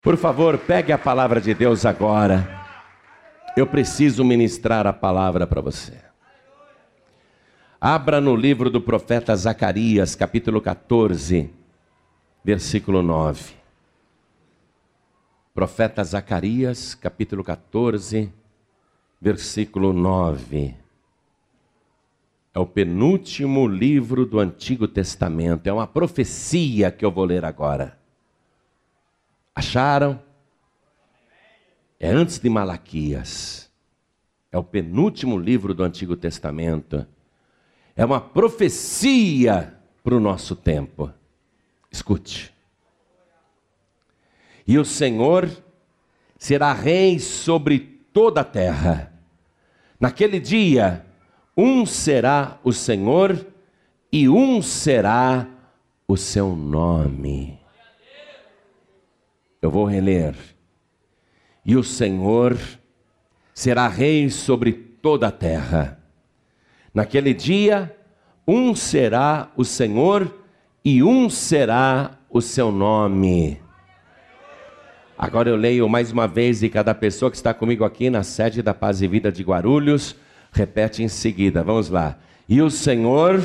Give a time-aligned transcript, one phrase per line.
[0.00, 2.48] Por favor, pegue a palavra de Deus agora.
[3.56, 5.98] Eu preciso ministrar a palavra para você.
[7.80, 11.50] Abra no livro do profeta Zacarias, capítulo 14,
[12.44, 13.54] versículo 9.
[15.52, 18.32] Profeta Zacarias, capítulo 14,
[19.20, 20.76] versículo 9.
[22.54, 27.98] É o penúltimo livro do Antigo Testamento, é uma profecia que eu vou ler agora.
[29.58, 30.22] Acharam?
[31.98, 33.68] É antes de Malaquias.
[34.52, 37.04] É o penúltimo livro do Antigo Testamento.
[37.96, 41.12] É uma profecia para o nosso tempo.
[41.90, 42.54] Escute.
[44.64, 45.50] E o Senhor
[46.38, 47.80] será rei sobre
[48.12, 49.12] toda a terra.
[49.98, 51.04] Naquele dia,
[51.56, 53.44] um será o Senhor
[54.12, 55.48] e um será
[56.06, 57.57] o seu nome.
[59.60, 60.34] Eu vou reler.
[61.64, 62.56] E o Senhor
[63.52, 65.98] será rei sobre toda a terra.
[66.94, 67.94] Naquele dia,
[68.46, 70.32] um será o Senhor
[70.84, 73.60] e um será o seu nome.
[75.18, 78.62] Agora eu leio mais uma vez e cada pessoa que está comigo aqui na sede
[78.62, 80.14] da Paz e Vida de Guarulhos,
[80.52, 81.64] repete em seguida.
[81.64, 82.16] Vamos lá.
[82.48, 83.44] E o Senhor,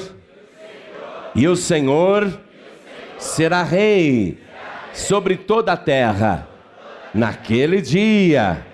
[1.34, 2.40] e o Senhor
[3.18, 4.38] será rei
[4.94, 6.48] sobre toda a terra.
[7.14, 8.66] Naquele dia,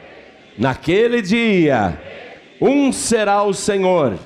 [0.58, 2.00] naquele dia,
[2.62, 4.18] um será o Senhor,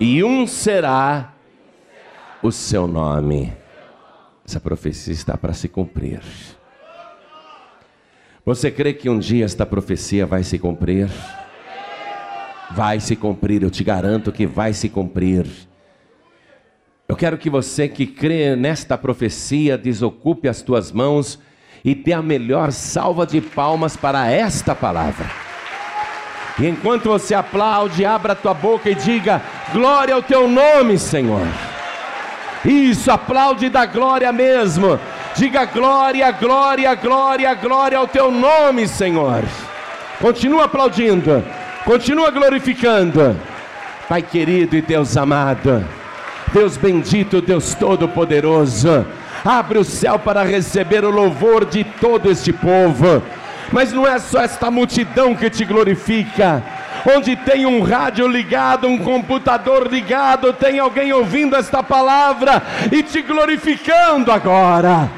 [0.00, 1.34] e um será
[2.42, 3.52] o seu nome.
[4.46, 6.22] Essa profecia está para se cumprir.
[8.44, 11.10] Você crê que um dia esta profecia vai se cumprir?
[12.70, 15.67] Vai se cumprir, eu te garanto que vai se cumprir.
[17.10, 21.38] Eu quero que você que crê nesta profecia desocupe as tuas mãos
[21.82, 25.24] e dê a melhor salva de palmas para esta palavra.
[26.58, 29.40] E enquanto você aplaude, abra a tua boca e diga:
[29.72, 31.46] Glória ao teu nome, Senhor.
[32.62, 35.00] Isso, aplaude da glória mesmo.
[35.34, 39.44] Diga glória, glória, glória, glória ao teu nome, Senhor.
[40.20, 41.42] Continua aplaudindo,
[41.86, 43.34] continua glorificando.
[44.06, 45.97] Pai querido e Deus amado.
[46.52, 49.06] Deus bendito, Deus todo-poderoso,
[49.44, 53.22] abre o céu para receber o louvor de todo este povo.
[53.70, 56.62] Mas não é só esta multidão que te glorifica,
[57.14, 63.20] onde tem um rádio ligado, um computador ligado, tem alguém ouvindo esta palavra e te
[63.20, 65.17] glorificando agora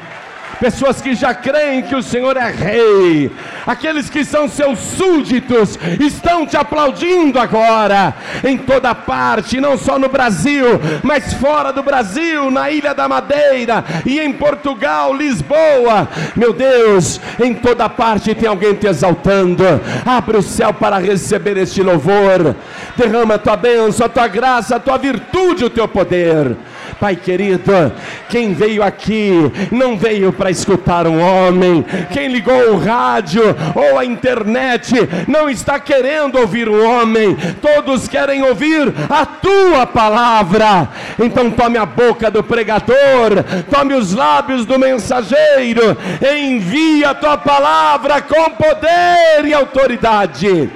[0.61, 3.31] pessoas que já creem que o Senhor é Rei,
[3.65, 8.13] aqueles que são seus súditos, estão te aplaudindo agora,
[8.43, 13.83] em toda parte, não só no Brasil, mas fora do Brasil, na Ilha da Madeira
[14.05, 16.07] e em Portugal, Lisboa.
[16.35, 19.63] Meu Deus, em toda parte tem alguém te exaltando.
[20.05, 22.55] Abre o céu para receber este louvor,
[22.95, 26.55] derrama a tua bênção, a tua graça, a tua virtude, o teu poder.
[26.99, 27.91] Pai querido,
[28.29, 29.31] quem veio aqui
[29.71, 33.43] não veio para escutar um homem, quem ligou o rádio
[33.75, 34.93] ou a internet
[35.27, 40.89] não está querendo ouvir um homem, todos querem ouvir a tua palavra.
[41.19, 48.21] Então tome a boca do pregador, tome os lábios do mensageiro, envia a tua palavra
[48.21, 50.69] com poder e autoridade,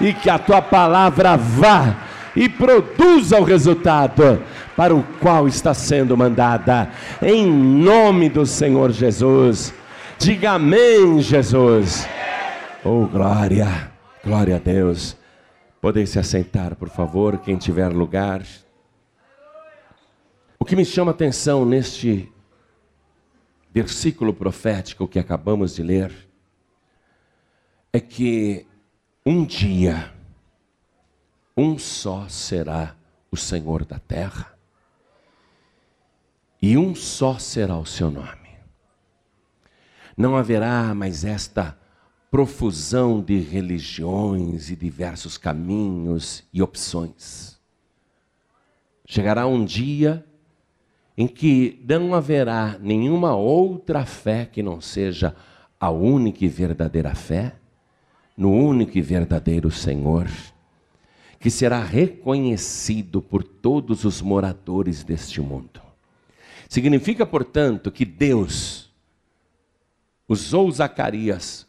[0.00, 1.94] e que a tua palavra vá
[2.34, 4.42] e produza o resultado
[4.76, 6.90] para o qual está sendo mandada,
[7.22, 9.72] em nome do Senhor Jesus.
[10.18, 12.06] Diga amém, Jesus.
[12.84, 13.90] Oh, glória,
[14.22, 15.16] glória a Deus.
[15.80, 18.42] Podem se assentar, por favor, quem tiver lugar.
[20.58, 22.30] O que me chama atenção neste
[23.72, 26.12] versículo profético que acabamos de ler
[27.92, 28.66] é que
[29.24, 30.12] um dia,
[31.56, 32.94] um só será
[33.30, 34.55] o Senhor da terra
[36.66, 38.50] e um só será o seu nome.
[40.16, 41.78] Não haverá mais esta
[42.28, 47.56] profusão de religiões e diversos caminhos e opções.
[49.06, 50.26] Chegará um dia
[51.16, 55.36] em que não haverá nenhuma outra fé que não seja
[55.78, 57.54] a única e verdadeira fé,
[58.36, 60.28] no único e verdadeiro Senhor,
[61.38, 65.85] que será reconhecido por todos os moradores deste mundo.
[66.68, 68.92] Significa, portanto, que Deus
[70.28, 71.66] usou Zacarias,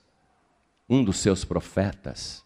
[0.89, 2.43] um dos seus profetas,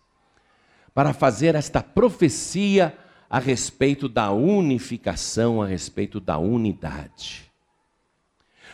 [0.93, 2.97] para fazer esta profecia
[3.29, 7.49] a respeito da unificação, a respeito da unidade.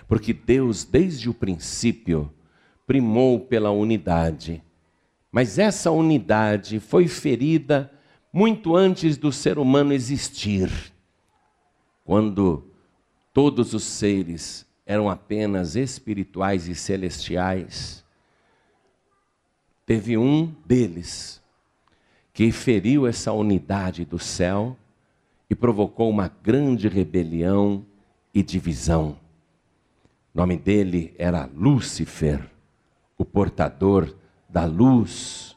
[0.08, 2.34] Porque Deus, desde o princípio,
[2.88, 4.64] primou pela unidade.
[5.32, 7.92] Mas essa unidade foi ferida
[8.34, 10.72] muito antes do ser humano existir,
[12.04, 12.72] quando
[13.38, 18.04] todos os seres eram apenas espirituais e celestiais.
[19.86, 21.40] Teve um deles
[22.34, 24.76] que feriu essa unidade do céu
[25.48, 27.86] e provocou uma grande rebelião
[28.34, 29.16] e divisão.
[30.34, 32.42] O nome dele era Lúcifer,
[33.20, 34.16] o portador
[34.50, 35.56] da luz.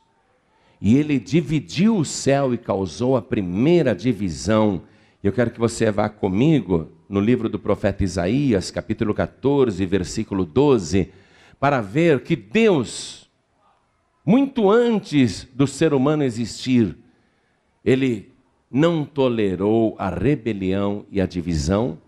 [0.82, 4.82] E ele dividiu o céu e causou a primeira divisão.
[5.24, 11.12] Eu quero que você vá comigo no livro do profeta Isaías, capítulo 14, versículo 12,
[11.58, 13.28] para ver que Deus,
[14.24, 16.96] muito antes do ser humano existir,
[17.84, 18.32] ele
[18.70, 21.98] não tolerou a rebelião e a divisão,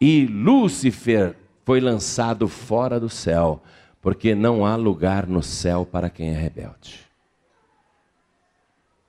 [0.00, 3.62] e Lúcifer foi lançado fora do céu,
[4.02, 7.06] porque não há lugar no céu para quem é rebelde.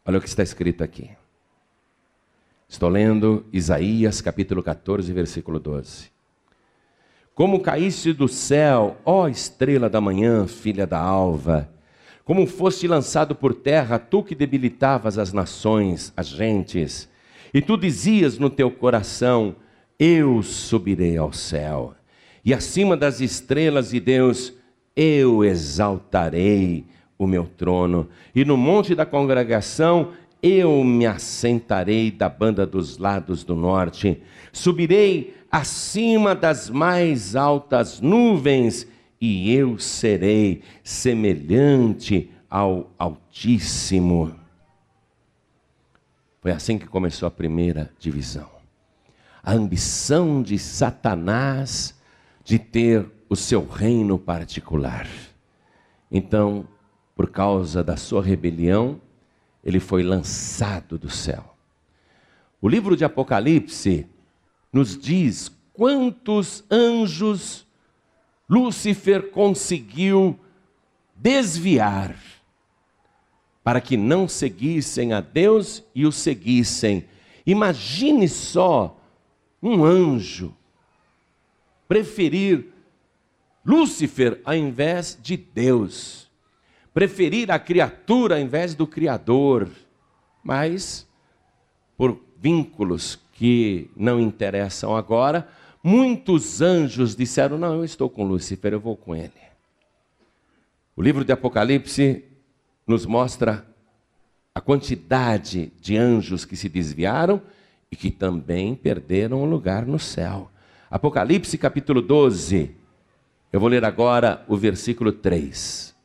[0.05, 1.09] Olha o que está escrito aqui.
[2.69, 6.11] Estou lendo Isaías capítulo 14, versículo 12.
[7.33, 11.67] Como caíste do céu, ó estrela da manhã, filha da alva,
[12.23, 17.09] como foste lançado por terra, tu que debilitavas as nações, as gentes,
[17.51, 19.55] e tu dizias no teu coração:
[19.97, 21.95] Eu subirei ao céu,
[22.45, 24.53] e acima das estrelas de Deus
[24.95, 26.85] eu exaltarei
[27.17, 33.43] o meu trono, e no monte da congregação eu me assentarei da banda dos lados
[33.43, 34.21] do norte,
[34.53, 38.87] subirei acima das mais altas nuvens
[39.19, 44.33] e eu serei semelhante ao Altíssimo.
[46.41, 48.49] Foi assim que começou a primeira divisão.
[49.43, 51.99] A ambição de Satanás
[52.43, 55.07] de ter o seu reino particular.
[56.09, 56.67] Então,
[57.15, 58.99] por causa da sua rebelião,
[59.69, 61.55] ele foi lançado do céu.
[62.61, 64.07] O livro de Apocalipse
[64.71, 67.65] nos diz quantos anjos
[68.49, 70.37] Lúcifer conseguiu
[71.15, 72.15] desviar
[73.63, 77.05] para que não seguissem a Deus e o seguissem.
[77.45, 78.99] Imagine só
[79.61, 80.55] um anjo
[81.87, 82.67] preferir
[83.65, 86.28] Lúcifer ao invés de Deus,
[86.99, 89.69] preferir a criatura ao invés do Criador,
[90.43, 91.07] mas
[91.97, 95.47] por vínculos que não interessam agora,
[95.83, 99.31] Muitos anjos disseram: Não, eu estou com Lúcifer, eu vou com ele.
[100.95, 102.25] O livro de Apocalipse
[102.85, 103.65] nos mostra
[104.53, 107.41] a quantidade de anjos que se desviaram
[107.89, 110.51] e que também perderam o lugar no céu.
[110.91, 112.75] Apocalipse capítulo 12.
[113.51, 115.95] Eu vou ler agora o versículo 3.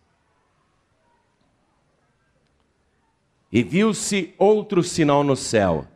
[3.54, 5.86] E viu-se outro sinal no céu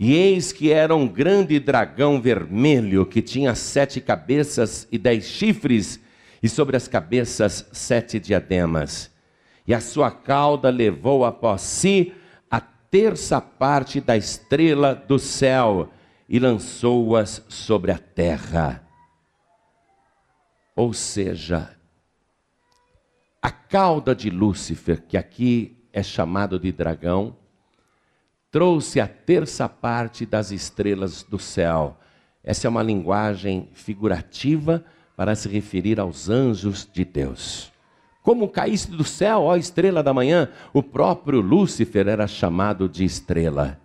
[0.00, 6.00] e eis que era um grande dragão vermelho que tinha sete cabeças e dez chifres,
[6.42, 9.10] e sobre as cabeças sete diademas.
[9.66, 12.14] E a sua cauda levou após si
[12.50, 15.92] a terça parte da estrela do céu
[16.26, 18.82] e lançou-as sobre a terra.
[20.74, 21.76] Ou seja,
[23.42, 27.36] a cauda de Lúcifer, que aqui é chamado de dragão,
[28.50, 31.96] trouxe a terça parte das estrelas do céu.
[32.42, 34.84] Essa é uma linguagem figurativa
[35.16, 37.70] para se referir aos anjos de Deus.
[38.22, 43.80] Como caísse do céu, ó estrela da manhã, o próprio Lúcifer era chamado de estrela.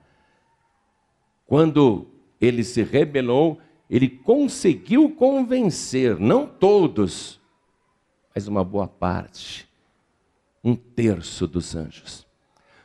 [1.45, 2.07] Quando
[2.39, 3.59] ele se rebelou,
[3.89, 7.39] ele conseguiu convencer, não todos,
[8.33, 9.67] mas uma boa parte,
[10.65, 12.25] um terço dos anjos,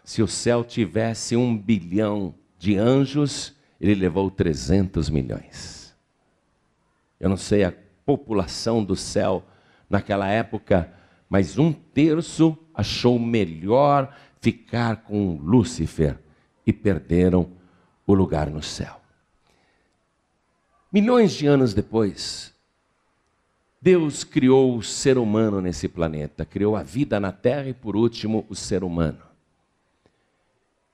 [0.04, 5.96] se o céu tivesse um bilhão de anjos, ele levou 300 milhões.
[7.18, 7.72] Eu não sei a
[8.04, 9.42] população do céu
[9.88, 10.92] naquela época,
[11.26, 16.18] mas um terço achou melhor ficar com Lúcifer
[16.66, 17.50] e perderam
[18.06, 19.00] o lugar no céu.
[20.92, 22.52] Milhões de anos depois,
[23.82, 28.44] Deus criou o ser humano nesse planeta, criou a vida na Terra e, por último,
[28.48, 29.30] o ser humano.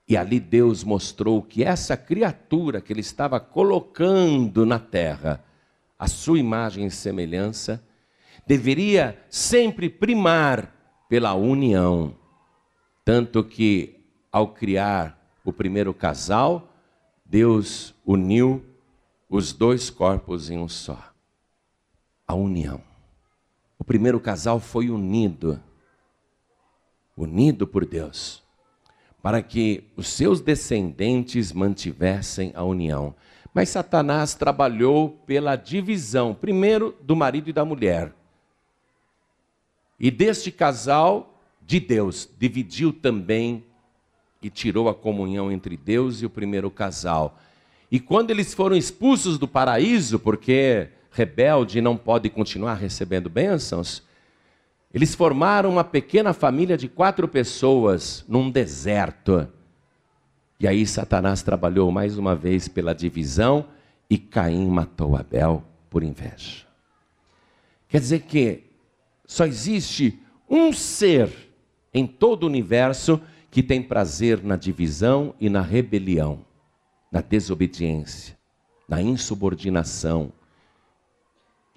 [0.07, 5.43] E ali Deus mostrou que essa criatura que ele estava colocando na terra,
[5.99, 7.83] a sua imagem e semelhança,
[8.45, 10.73] deveria sempre primar
[11.09, 12.15] pela união.
[13.03, 13.99] Tanto que,
[14.31, 16.73] ao criar o primeiro casal,
[17.25, 18.63] Deus uniu
[19.29, 21.16] os dois corpos em um só.
[22.27, 22.81] A união.
[23.79, 25.61] O primeiro casal foi unido,
[27.15, 28.43] unido por Deus,
[29.21, 33.15] para que os seus descendentes mantivessem a união.
[33.53, 38.13] Mas Satanás trabalhou pela divisão, primeiro do marido e da mulher.
[39.99, 43.63] E deste casal de Deus, dividiu também
[44.41, 47.39] e tirou a comunhão entre Deus e o primeiro casal.
[47.91, 54.03] E quando eles foram expulsos do paraíso, porque rebelde não pode continuar recebendo bênçãos,
[54.93, 59.47] eles formaram uma pequena família de quatro pessoas num deserto.
[60.59, 63.65] E aí Satanás trabalhou mais uma vez pela divisão
[64.09, 66.65] e Caim matou Abel por inveja.
[67.89, 68.63] Quer dizer que
[69.25, 71.29] só existe um ser
[71.93, 73.21] em todo o universo
[73.51, 76.39] que tem prazer na divisão e na rebelião,
[77.11, 78.37] na desobediência,
[78.87, 80.31] na insubordinação,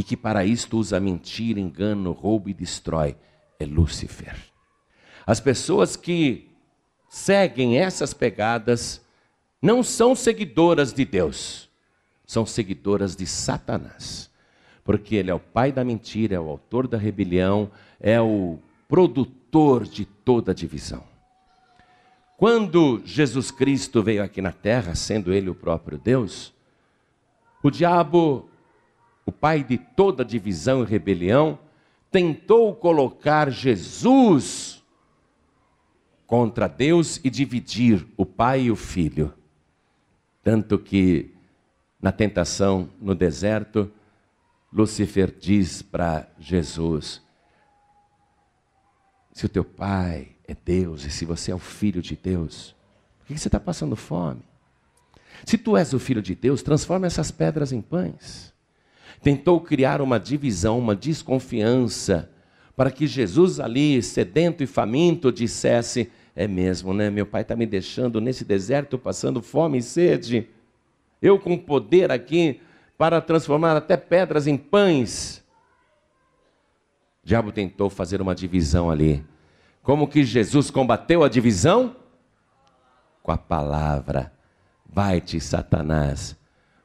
[0.00, 3.14] e que para isto usa mentira, engano, roubo e destrói,
[3.58, 4.34] é Lúcifer.
[5.26, 6.48] As pessoas que
[7.06, 9.04] seguem essas pegadas
[9.60, 11.68] não são seguidoras de Deus,
[12.24, 14.30] são seguidoras de Satanás.
[14.82, 19.84] Porque ele é o pai da mentira, é o autor da rebelião, é o produtor
[19.84, 21.04] de toda divisão.
[22.38, 26.54] Quando Jesus Cristo veio aqui na terra, sendo ele o próprio Deus,
[27.62, 28.49] o diabo
[29.24, 31.58] o pai de toda divisão e rebelião,
[32.10, 34.82] tentou colocar Jesus
[36.26, 39.32] contra Deus e dividir o pai e o filho.
[40.42, 41.34] Tanto que,
[42.00, 43.90] na tentação no deserto,
[44.72, 47.22] Lúcifer diz para Jesus:
[49.32, 52.74] Se o teu pai é Deus e se você é o filho de Deus,
[53.18, 54.42] por que você está passando fome?
[55.44, 58.52] Se tu és o filho de Deus, transforma essas pedras em pães
[59.22, 62.30] tentou criar uma divisão, uma desconfiança,
[62.76, 67.10] para que Jesus ali, sedento e faminto, dissesse: É mesmo, né?
[67.10, 70.48] Meu pai está me deixando nesse deserto, passando fome e sede.
[71.20, 72.60] Eu com poder aqui
[72.96, 75.44] para transformar até pedras em pães.
[77.22, 79.24] O diabo tentou fazer uma divisão ali.
[79.82, 81.96] Como que Jesus combateu a divisão?
[83.22, 84.32] Com a palavra.
[84.86, 86.36] Vai-te, Satanás,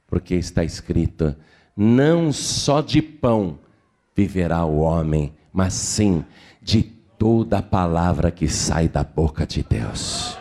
[0.07, 1.35] porque está escrito:
[1.75, 3.59] não só de pão
[4.15, 6.23] viverá o homem, mas sim
[6.61, 6.83] de
[7.17, 10.37] toda a palavra que sai da boca de Deus.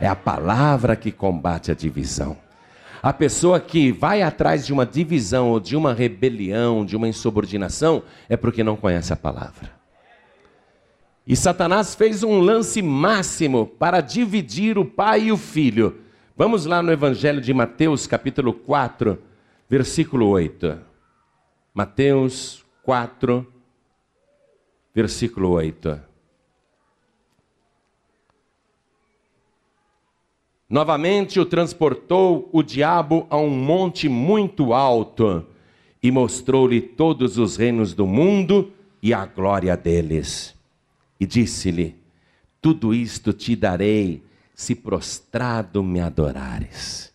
[0.00, 2.36] É a palavra que combate a divisão.
[3.02, 8.02] A pessoa que vai atrás de uma divisão ou de uma rebelião, de uma insubordinação,
[8.28, 9.70] é porque não conhece a palavra.
[11.26, 15.98] E Satanás fez um lance máximo para dividir o pai e o filho.
[16.36, 19.18] Vamos lá no Evangelho de Mateus, capítulo 4,
[19.68, 20.78] versículo 8.
[21.74, 23.46] Mateus 4,
[24.94, 26.00] versículo 8.
[30.68, 35.46] Novamente o transportou o diabo a um monte muito alto
[36.02, 40.54] e mostrou-lhe todos os reinos do mundo e a glória deles.
[41.20, 41.96] E disse-lhe:
[42.60, 47.12] Tudo isto te darei se prostrado me adorares.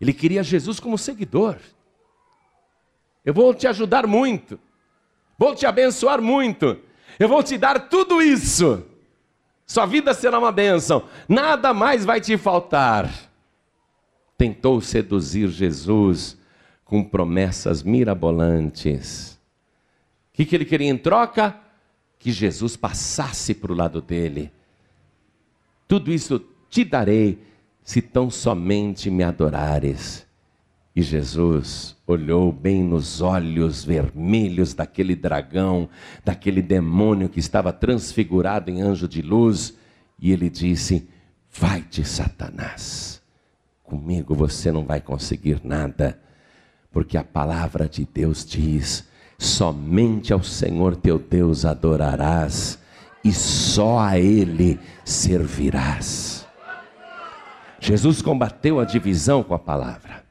[0.00, 1.56] Ele queria Jesus como seguidor.
[3.24, 4.58] Eu vou te ajudar muito.
[5.38, 6.78] Vou te abençoar muito.
[7.18, 8.84] Eu vou te dar tudo isso.
[9.66, 11.08] Sua vida será uma bênção.
[11.28, 13.10] Nada mais vai te faltar.
[14.36, 16.36] Tentou seduzir Jesus
[16.84, 19.38] com promessas mirabolantes.
[20.30, 21.58] O que, ele queria em troca?
[22.18, 24.52] Que Jesus passasse para o lado dele.
[25.86, 27.38] Tudo isso te darei
[27.84, 30.26] se tão somente me adorares.
[30.94, 35.88] E Jesus olhou bem nos olhos vermelhos daquele dragão,
[36.22, 39.74] daquele demônio que estava transfigurado em anjo de luz,
[40.18, 41.08] e ele disse:
[41.50, 43.22] Vai-te, Satanás,
[43.82, 46.20] comigo você não vai conseguir nada,
[46.90, 49.08] porque a palavra de Deus diz:
[49.38, 52.78] somente ao Senhor teu Deus adorarás,
[53.24, 56.46] e só a Ele servirás.
[57.80, 60.21] Jesus combateu a divisão com a palavra.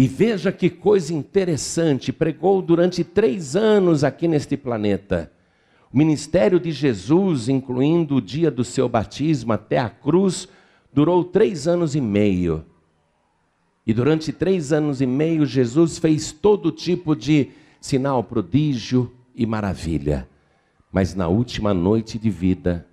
[0.00, 5.30] E veja que coisa interessante, pregou durante três anos aqui neste planeta.
[5.92, 10.48] O ministério de Jesus, incluindo o dia do seu batismo até a cruz,
[10.90, 12.64] durou três anos e meio.
[13.86, 20.26] E durante três anos e meio, Jesus fez todo tipo de sinal, prodígio e maravilha.
[20.90, 22.86] Mas na última noite de vida,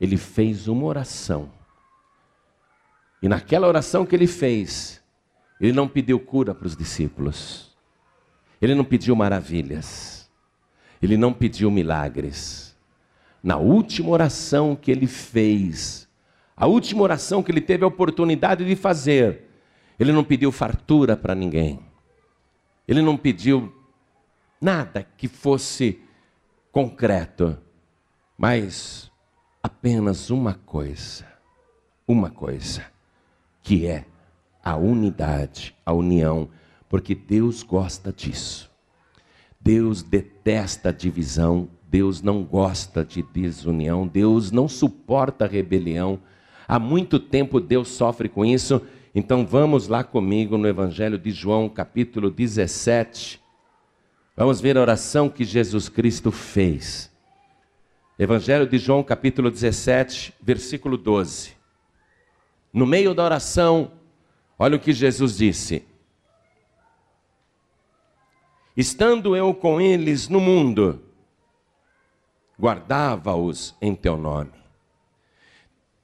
[0.00, 1.50] ele fez uma oração.
[3.22, 4.99] E naquela oração que ele fez,
[5.60, 7.76] ele não pediu cura para os discípulos.
[8.62, 10.30] Ele não pediu maravilhas.
[11.02, 12.76] Ele não pediu milagres.
[13.42, 16.08] Na última oração que ele fez,
[16.56, 19.48] a última oração que ele teve a oportunidade de fazer,
[19.98, 21.80] ele não pediu fartura para ninguém.
[22.88, 23.72] Ele não pediu
[24.60, 26.02] nada que fosse
[26.72, 27.56] concreto,
[28.36, 29.10] mas
[29.62, 31.26] apenas uma coisa,
[32.06, 32.84] uma coisa,
[33.62, 34.04] que é
[34.62, 36.48] a unidade, a união,
[36.88, 38.70] porque Deus gosta disso.
[39.60, 46.20] Deus detesta a divisão, Deus não gosta de desunião, Deus não suporta a rebelião.
[46.66, 48.80] Há muito tempo Deus sofre com isso.
[49.14, 53.40] Então vamos lá comigo no Evangelho de João, capítulo 17.
[54.36, 57.10] Vamos ver a oração que Jesus Cristo fez.
[58.18, 61.52] Evangelho de João, capítulo 17, versículo 12.
[62.72, 63.90] No meio da oração,
[64.60, 65.82] olha o que Jesus disse:
[68.76, 71.02] Estando eu com eles no mundo,
[72.60, 74.52] guardava-os em teu nome.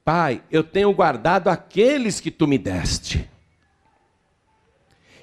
[0.02, 3.28] Pai, eu tenho guardado aqueles que tu me deste.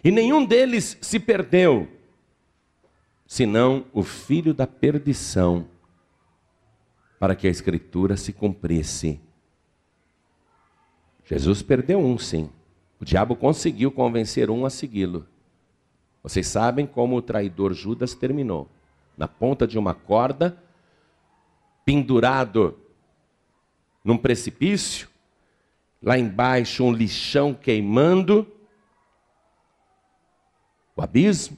[0.03, 1.87] E nenhum deles se perdeu,
[3.25, 5.67] senão o filho da perdição,
[7.17, 9.19] para que a escritura se cumprisse.
[11.23, 12.49] Jesus perdeu um, sim.
[12.99, 15.27] O diabo conseguiu convencer um a segui-lo.
[16.21, 18.69] Vocês sabem como o traidor Judas terminou:
[19.17, 20.57] na ponta de uma corda,
[21.85, 22.79] pendurado
[24.03, 25.09] num precipício,
[26.01, 28.45] lá embaixo um lixão queimando,
[30.95, 31.57] o abismo,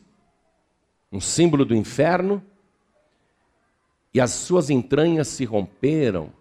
[1.11, 2.43] um símbolo do inferno,
[4.13, 6.31] e as suas entranhas se romperam,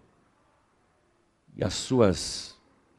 [1.55, 2.54] e as suas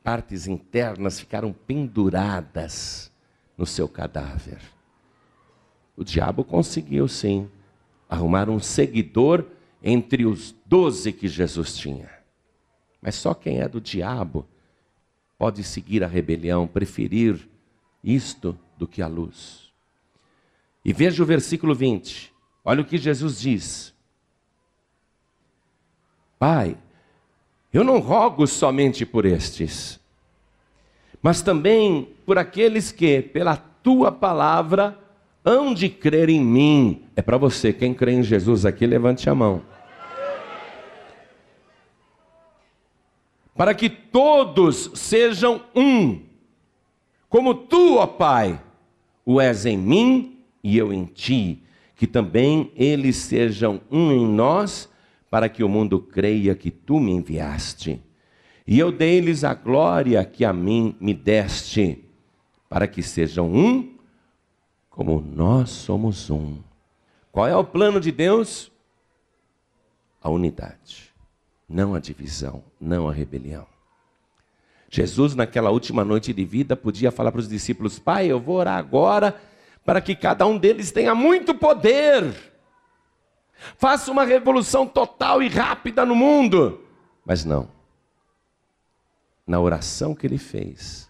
[0.06, 3.10] partes internas ficaram penduradas
[3.58, 4.60] no seu cadáver.
[5.96, 7.50] O diabo conseguiu sim
[8.08, 9.44] arrumar um seguidor
[9.82, 12.08] entre os doze que Jesus tinha.
[13.02, 14.46] Mas só quem é do diabo
[15.36, 17.48] pode seguir a rebelião, preferir
[18.04, 19.72] isto do que a luz.
[20.84, 22.32] E veja o versículo 20.
[22.64, 23.92] Olha o que Jesus diz.
[26.38, 26.78] Pai,
[27.76, 30.00] eu não rogo somente por estes,
[31.22, 34.98] mas também por aqueles que, pela tua palavra,
[35.44, 37.02] hão de crer em mim.
[37.14, 39.62] É para você, quem crê em Jesus aqui, levante a mão.
[43.56, 46.20] para que todos sejam um,
[47.28, 48.60] como tu, ó Pai,
[49.24, 51.62] o és em mim e eu em ti,
[51.96, 54.88] que também eles sejam um em nós,
[55.30, 58.00] para que o mundo creia que tu me enviaste.
[58.66, 62.04] E eu dei-lhes a glória que a mim me deste,
[62.68, 63.96] para que sejam um,
[64.90, 66.58] como nós somos um.
[67.30, 68.72] Qual é o plano de Deus?
[70.20, 71.06] A unidade
[71.68, 73.66] não a divisão, não a rebelião.
[74.88, 78.78] Jesus, naquela última noite de vida, podia falar para os discípulos: Pai, eu vou orar
[78.78, 79.36] agora
[79.84, 82.34] para que cada um deles tenha muito poder.
[83.76, 86.80] Faça uma revolução total e rápida no mundo.
[87.24, 87.68] Mas não.
[89.46, 91.08] Na oração que ele fez,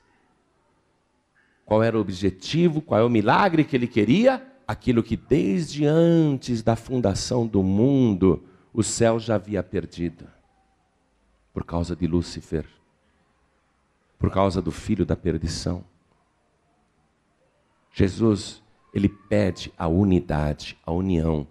[1.65, 4.47] qual era o objetivo, qual é o milagre que ele queria?
[4.69, 10.27] Aquilo que desde antes da fundação do mundo o céu já havia perdido
[11.53, 12.67] por causa de Lúcifer,
[14.19, 15.83] por causa do filho da perdição.
[17.91, 21.47] Jesus, ele pede a unidade, a união.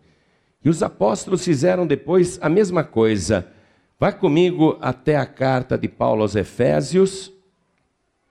[0.63, 3.51] E os apóstolos fizeram depois a mesma coisa.
[3.97, 7.31] Vai comigo até a carta de Paulo aos Efésios.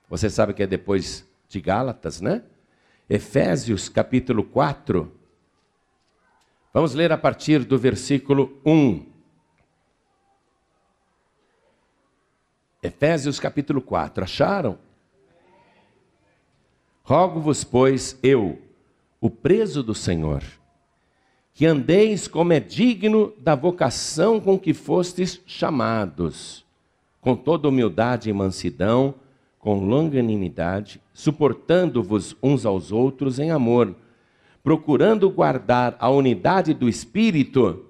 [0.09, 2.45] Você sabe que é depois de Gálatas, né?
[3.09, 5.11] Efésios capítulo 4.
[6.73, 9.07] Vamos ler a partir do versículo 1.
[12.83, 14.79] Efésios capítulo 4, acharam?
[17.03, 18.61] Rogo-vos, pois, eu,
[19.19, 20.43] o preso do Senhor,
[21.55, 26.65] que andeis como é digno da vocação com que fostes chamados,
[27.21, 29.15] com toda humildade e mansidão,
[29.61, 33.95] com longanimidade, suportando-vos uns aos outros em amor,
[34.65, 37.87] procurando guardar a unidade do Espírito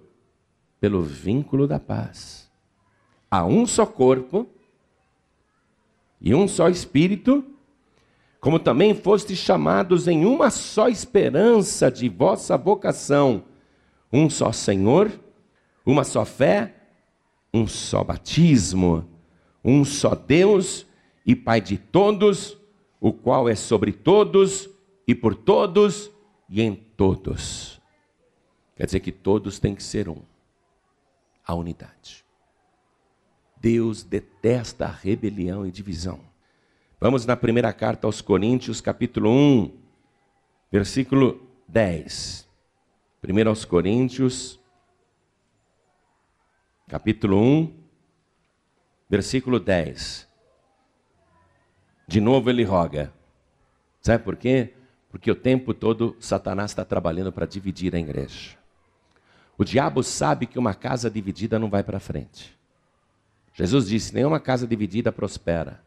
[0.79, 2.51] pelo vínculo da paz.
[3.31, 4.47] Há um só corpo
[6.21, 7.43] e um só Espírito,
[8.41, 13.43] como também fostes chamados em uma só esperança de vossa vocação,
[14.15, 15.11] um só Senhor,
[15.85, 16.73] uma só fé,
[17.53, 19.05] um só batismo,
[19.65, 20.87] um só Deus
[21.27, 22.57] e Pai de todos,
[23.01, 24.71] o qual é sobre todos
[25.05, 26.13] e por todos
[26.49, 27.81] e em todos.
[28.77, 30.23] Quer dizer que todos têm que ser um.
[31.45, 32.25] A unidade.
[33.61, 36.21] Deus detesta a rebelião e divisão.
[37.01, 39.77] Vamos na primeira carta aos Coríntios, capítulo 1,
[40.71, 42.54] versículo 10.
[43.25, 44.61] Primeiro aos Coríntios,
[46.87, 47.75] capítulo 1,
[49.09, 50.29] versículo 10.
[52.07, 53.11] De novo ele roga.
[54.03, 54.75] Sabe por quê?
[55.09, 58.59] Porque o tempo todo Satanás está trabalhando para dividir a igreja.
[59.57, 62.55] O diabo sabe que uma casa dividida não vai para frente.
[63.55, 65.83] Jesus disse: nenhuma casa dividida prospera.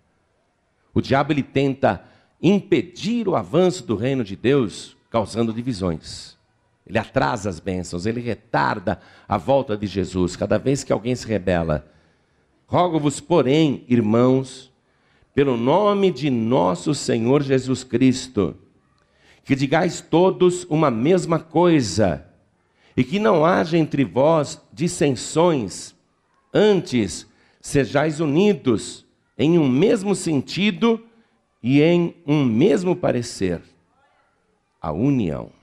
[0.91, 2.04] O diabo ele tenta
[2.41, 6.36] impedir o avanço do reino de Deus, causando divisões.
[6.88, 11.28] Ele atrasa as bênçãos, ele retarda a volta de Jesus cada vez que alguém se
[11.28, 11.86] rebela.
[12.65, 14.71] Rogo-vos, porém, irmãos,
[15.34, 18.56] pelo nome de nosso Senhor Jesus Cristo,
[19.43, 22.26] que digais todos uma mesma coisa
[22.95, 25.93] e que não haja entre vós dissensões,
[26.54, 27.28] antes
[27.62, 29.06] sejais unidos
[29.38, 31.04] em um mesmo sentido
[31.62, 33.62] e em um mesmo parecer.
[34.82, 35.57] A união.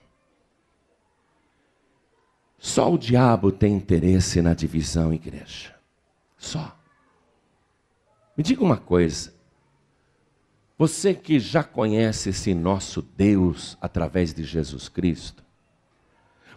[2.64, 5.74] Só o diabo tem interesse na divisão, igreja.
[6.38, 6.74] Só.
[8.34, 9.34] Me diga uma coisa.
[10.78, 15.44] Você que já conhece esse nosso Deus através de Jesus Cristo,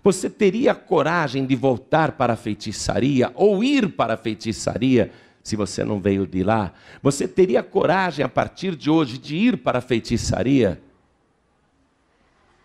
[0.01, 5.11] você teria coragem de voltar para a feitiçaria ou ir para a feitiçaria
[5.43, 6.71] se você não veio de lá?
[7.03, 10.81] Você teria coragem a partir de hoje de ir para a feitiçaria?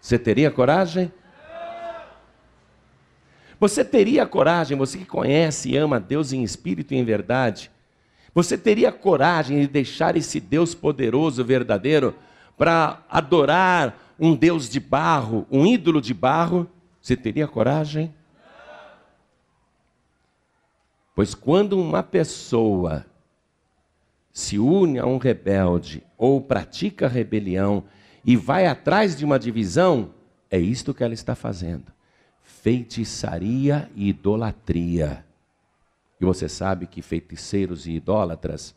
[0.01, 1.11] Você teria coragem?
[3.63, 7.71] Você teria coragem, você que conhece e ama Deus em espírito e em verdade,
[8.35, 12.13] você teria coragem de deixar esse Deus poderoso, verdadeiro,
[12.59, 16.69] para adorar um Deus de barro, um ídolo de barro?
[17.01, 18.13] Você teria coragem?
[21.15, 23.07] Pois quando uma pessoa
[24.33, 27.85] se une a um rebelde ou pratica rebelião
[28.25, 30.11] e vai atrás de uma divisão,
[30.51, 31.93] é isto que ela está fazendo:
[32.61, 35.25] feitiçaria e idolatria.
[36.21, 38.75] E você sabe que feiticeiros e idólatras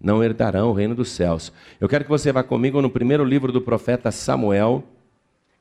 [0.00, 1.52] não herdarão o reino dos céus.
[1.80, 4.84] Eu quero que você vá comigo no primeiro livro do profeta Samuel,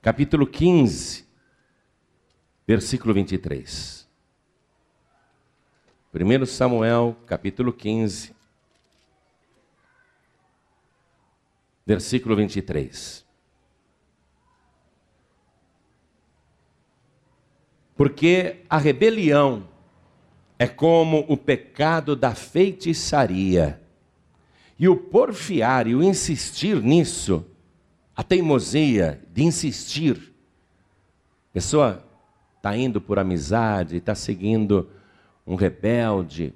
[0.02, 1.28] capítulo 15
[2.68, 4.06] versículo 23.
[6.14, 8.36] 1 Samuel, capítulo 15,
[11.86, 13.26] versículo 23.
[17.98, 19.68] Porque a rebelião
[20.60, 23.82] é como o pecado da feitiçaria,
[24.80, 27.44] e o porfiar e o insistir nisso,
[28.16, 30.34] a teimosia de insistir,
[31.52, 32.04] pessoa
[32.58, 34.88] está indo por amizade, está seguindo
[35.46, 36.54] um rebelde,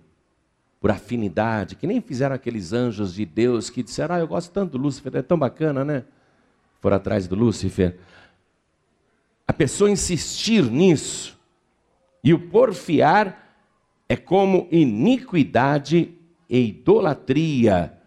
[0.80, 4.74] por afinidade, que nem fizeram aqueles anjos de Deus que disseram: Ah, eu gosto tanto
[4.74, 6.04] do Lúcifer, é tão bacana, né?
[6.80, 7.98] Foram atrás do Lúcifer.
[9.52, 11.38] A pessoa insistir nisso
[12.24, 13.54] e o porfiar
[14.08, 16.18] é como iniquidade
[16.50, 18.00] e idolatria.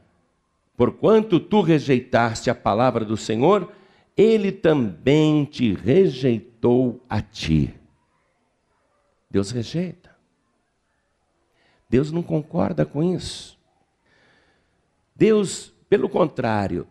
[0.75, 3.71] Porquanto tu rejeitaste a palavra do Senhor,
[4.17, 7.75] ele também te rejeitou a ti.
[9.31, 10.17] Deus rejeita.
[11.91, 13.59] Deus não concorda com isso.
[15.15, 16.87] Deus, pelo contrário,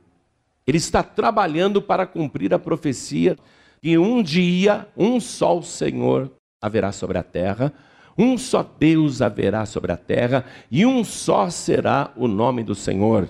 [0.68, 3.36] Ele está trabalhando para cumprir a profecia
[3.84, 7.74] que um dia um só Senhor haverá sobre a terra,
[8.18, 13.30] um só Deus haverá sobre a terra, e um só será o nome do Senhor.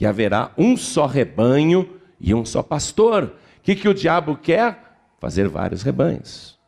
[0.00, 3.24] E haverá um só rebanho e um só pastor.
[3.58, 4.96] O que, que o diabo quer?
[5.20, 6.58] Fazer vários rebanhos.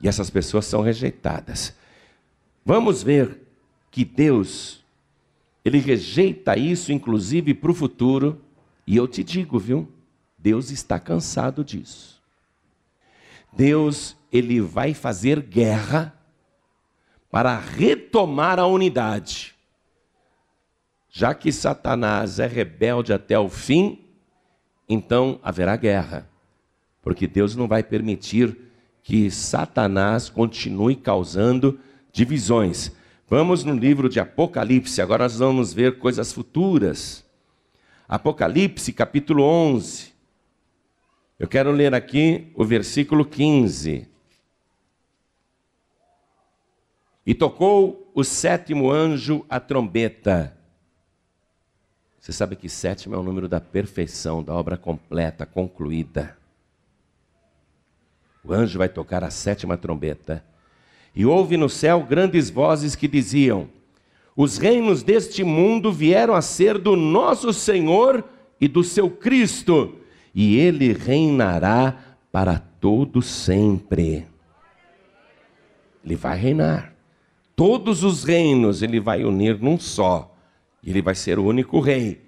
[0.00, 1.76] E essas pessoas são rejeitadas.
[2.64, 3.42] Vamos ver
[3.90, 4.82] que Deus,
[5.62, 8.40] Ele rejeita isso, inclusive para o futuro.
[8.86, 9.86] E eu te digo, viu?
[10.46, 12.22] Deus está cansado disso.
[13.52, 16.16] Deus, Ele vai fazer guerra
[17.32, 19.56] para retomar a unidade.
[21.10, 24.04] Já que Satanás é rebelde até o fim,
[24.88, 26.30] então haverá guerra.
[27.02, 28.56] Porque Deus não vai permitir
[29.02, 31.80] que Satanás continue causando
[32.12, 32.92] divisões.
[33.28, 37.24] Vamos no livro de Apocalipse, agora nós vamos ver coisas futuras.
[38.06, 40.14] Apocalipse, capítulo 11.
[41.38, 44.08] Eu quero ler aqui o versículo 15.
[47.26, 50.56] E tocou o sétimo anjo a trombeta.
[52.18, 56.36] Você sabe que sétimo é o número da perfeição, da obra completa, concluída.
[58.42, 60.42] o anjo vai tocar a sétima trombeta.
[61.14, 63.68] E houve no céu grandes vozes que diziam:
[64.34, 68.24] Os reinos deste mundo vieram a ser do nosso Senhor
[68.58, 69.98] e do seu Cristo,
[70.36, 71.96] e ele reinará
[72.30, 74.26] para todo sempre.
[76.04, 76.92] Ele vai reinar.
[77.56, 80.36] Todos os reinos ele vai unir num só.
[80.84, 82.20] Ele vai ser o único rei.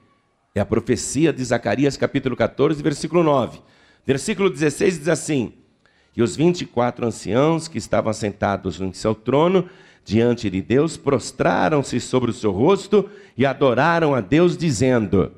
[0.54, 3.60] É a profecia de Zacarias, capítulo 14, versículo 9.
[4.06, 5.52] Versículo 16 diz assim:
[6.16, 9.68] E os 24 anciãos que estavam sentados em seu trono,
[10.02, 15.30] diante de Deus, prostraram-se sobre o seu rosto e adoraram a Deus, dizendo: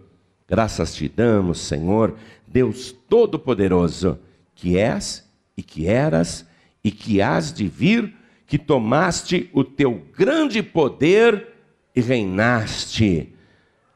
[0.50, 2.16] Graças te damos, Senhor,
[2.50, 4.18] Deus Todo-Poderoso,
[4.56, 5.24] que és
[5.56, 6.44] e que eras
[6.82, 8.12] e que hás de vir,
[8.46, 11.54] que tomaste o teu grande poder
[11.94, 13.32] e reinaste.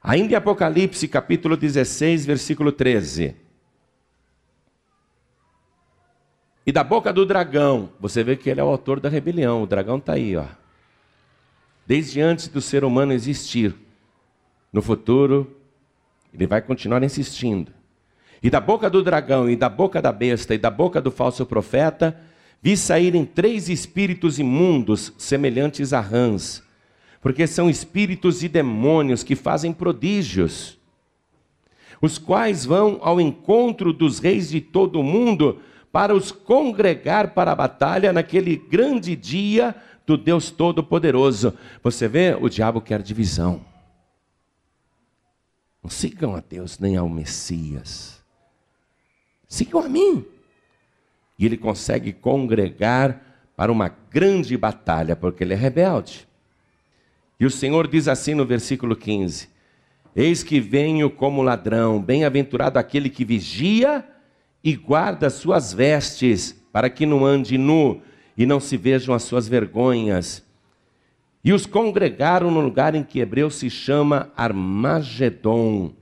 [0.00, 3.34] Ainda em Apocalipse, capítulo 16, versículo 13.
[6.66, 9.66] E da boca do dragão, você vê que ele é o autor da rebelião, o
[9.66, 10.46] dragão está aí, ó.
[11.86, 13.74] Desde antes do ser humano existir,
[14.72, 15.56] no futuro,
[16.32, 17.72] ele vai continuar insistindo.
[18.44, 21.46] E da boca do dragão, e da boca da besta, e da boca do falso
[21.46, 22.20] profeta,
[22.60, 26.62] vi saírem três espíritos imundos, semelhantes a rãs,
[27.22, 30.78] porque são espíritos e demônios que fazem prodígios,
[32.02, 37.52] os quais vão ao encontro dos reis de todo o mundo para os congregar para
[37.52, 41.54] a batalha naquele grande dia do Deus Todo-Poderoso.
[41.82, 43.62] Você vê, o diabo quer divisão.
[45.82, 48.13] Não sigam a Deus nem ao Messias.
[49.54, 50.24] Sigam a mim.
[51.38, 53.22] E ele consegue congregar
[53.56, 56.26] para uma grande batalha, porque ele é rebelde.
[57.38, 59.48] E o Senhor diz assim no versículo 15:
[60.16, 64.04] Eis que venho como ladrão, bem-aventurado aquele que vigia
[64.62, 68.02] e guarda suas vestes, para que não ande nu
[68.36, 70.44] e não se vejam as suas vergonhas.
[71.44, 75.94] E os congregaram no lugar em que hebreu se chama Armagedon.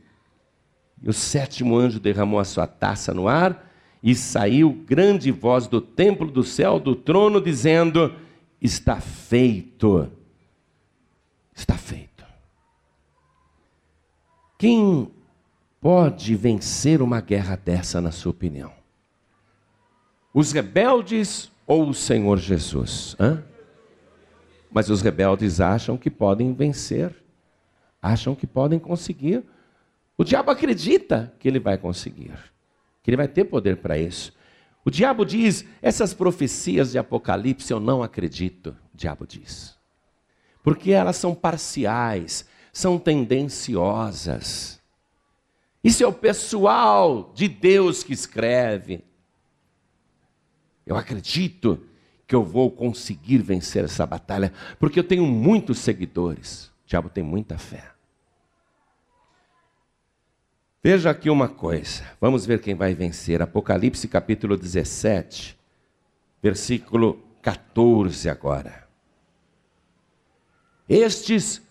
[1.03, 3.69] E o sétimo anjo derramou a sua taça no ar,
[4.03, 8.15] e saiu grande voz do templo do céu, do trono, dizendo:
[8.61, 10.11] Está feito.
[11.55, 12.25] Está feito.
[14.59, 15.11] Quem
[15.81, 18.73] pode vencer uma guerra dessa, na sua opinião?
[20.33, 23.17] Os rebeldes ou o Senhor Jesus?
[23.19, 23.43] Hã?
[24.71, 27.15] Mas os rebeldes acham que podem vencer,
[28.01, 29.45] acham que podem conseguir.
[30.23, 32.31] O diabo acredita que ele vai conseguir,
[33.03, 34.33] que ele vai ter poder para isso.
[34.85, 38.69] O diabo diz: essas profecias de Apocalipse eu não acredito.
[38.95, 39.77] O diabo diz.
[40.63, 44.81] Porque elas são parciais, são tendenciosas.
[45.83, 49.03] Isso é o pessoal de Deus que escreve.
[50.87, 51.85] Eu acredito
[52.29, 56.67] que eu vou conseguir vencer essa batalha, porque eu tenho muitos seguidores.
[56.67, 57.92] O diabo tem muita fé.
[60.83, 63.41] Veja aqui uma coisa, vamos ver quem vai vencer.
[63.41, 65.57] Apocalipse capítulo 17,
[66.43, 68.89] versículo 14 agora.
[70.89, 71.63] Estes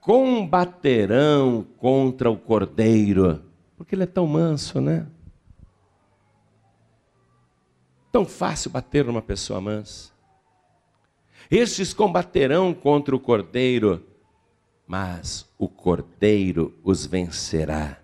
[0.00, 5.06] combaterão contra o cordeiro porque ele é tão manso, né?
[8.10, 10.10] Tão fácil bater numa pessoa mansa.
[11.50, 14.04] Estes combaterão contra o cordeiro,
[14.86, 17.98] mas o cordeiro os vencerá,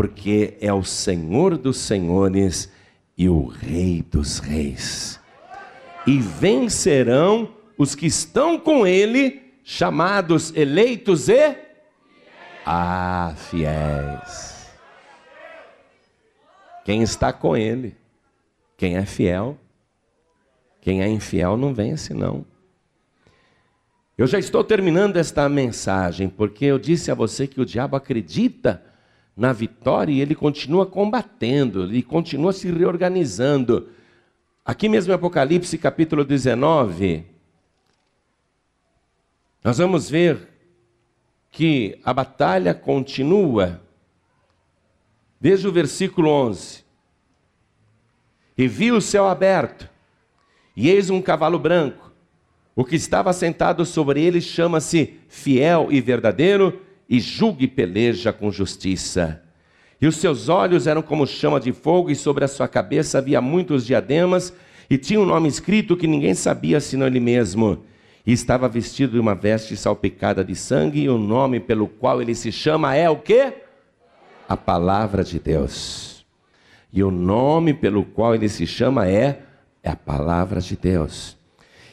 [0.00, 2.72] porque é o Senhor dos senhores
[3.18, 5.20] e o Rei dos reis.
[6.06, 11.54] E vencerão os que estão com ele, chamados eleitos e
[12.64, 14.70] ah, fiéis.
[16.82, 17.94] Quem está com ele,
[18.78, 19.58] quem é fiel,
[20.80, 22.46] quem é infiel não vence, não.
[24.16, 28.88] Eu já estou terminando esta mensagem, porque eu disse a você que o diabo acredita
[29.40, 33.88] na vitória e ele continua combatendo, ele continua se reorganizando.
[34.64, 37.24] Aqui mesmo em Apocalipse capítulo 19,
[39.64, 40.46] nós vamos ver
[41.50, 43.80] que a batalha continua
[45.40, 46.84] Veja o versículo 11.
[48.58, 49.88] E vi o céu aberto,
[50.76, 52.12] e eis um cavalo branco.
[52.76, 58.50] O que estava sentado sobre ele chama-se Fiel e Verdadeiro, e julga e peleja com
[58.50, 59.42] justiça.
[60.00, 63.40] E os seus olhos eram como chama de fogo, e sobre a sua cabeça havia
[63.40, 64.52] muitos diademas,
[64.88, 67.84] e tinha um nome escrito que ninguém sabia senão ele mesmo.
[68.24, 72.34] E estava vestido de uma veste salpicada de sangue, e o nome pelo qual ele
[72.34, 73.52] se chama é o quê?
[74.50, 76.26] a palavra de Deus.
[76.92, 79.42] E o nome pelo qual ele se chama é
[79.80, 81.38] É a palavra de Deus.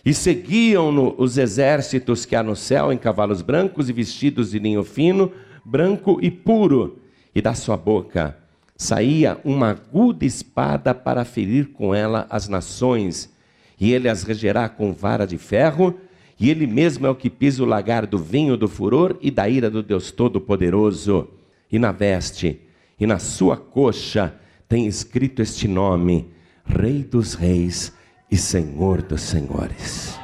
[0.07, 4.81] E seguiam-no os exércitos que há no céu em cavalos brancos e vestidos de linho
[4.81, 5.33] fino,
[5.65, 6.99] branco e puro,
[7.35, 8.37] e da sua boca
[8.77, 13.29] saía uma aguda espada para ferir com ela as nações,
[13.77, 15.93] e ele as regerá com vara de ferro,
[16.39, 19.49] e ele mesmo é o que pisa o lagar do vinho do furor e da
[19.49, 21.27] ira do Deus Todo-Poderoso.
[21.69, 22.61] E na veste,
[22.97, 24.33] e na sua coxa,
[24.69, 26.29] tem escrito este nome:
[26.63, 27.96] Rei dos Reis
[28.29, 30.19] e Senhor dos Senhores.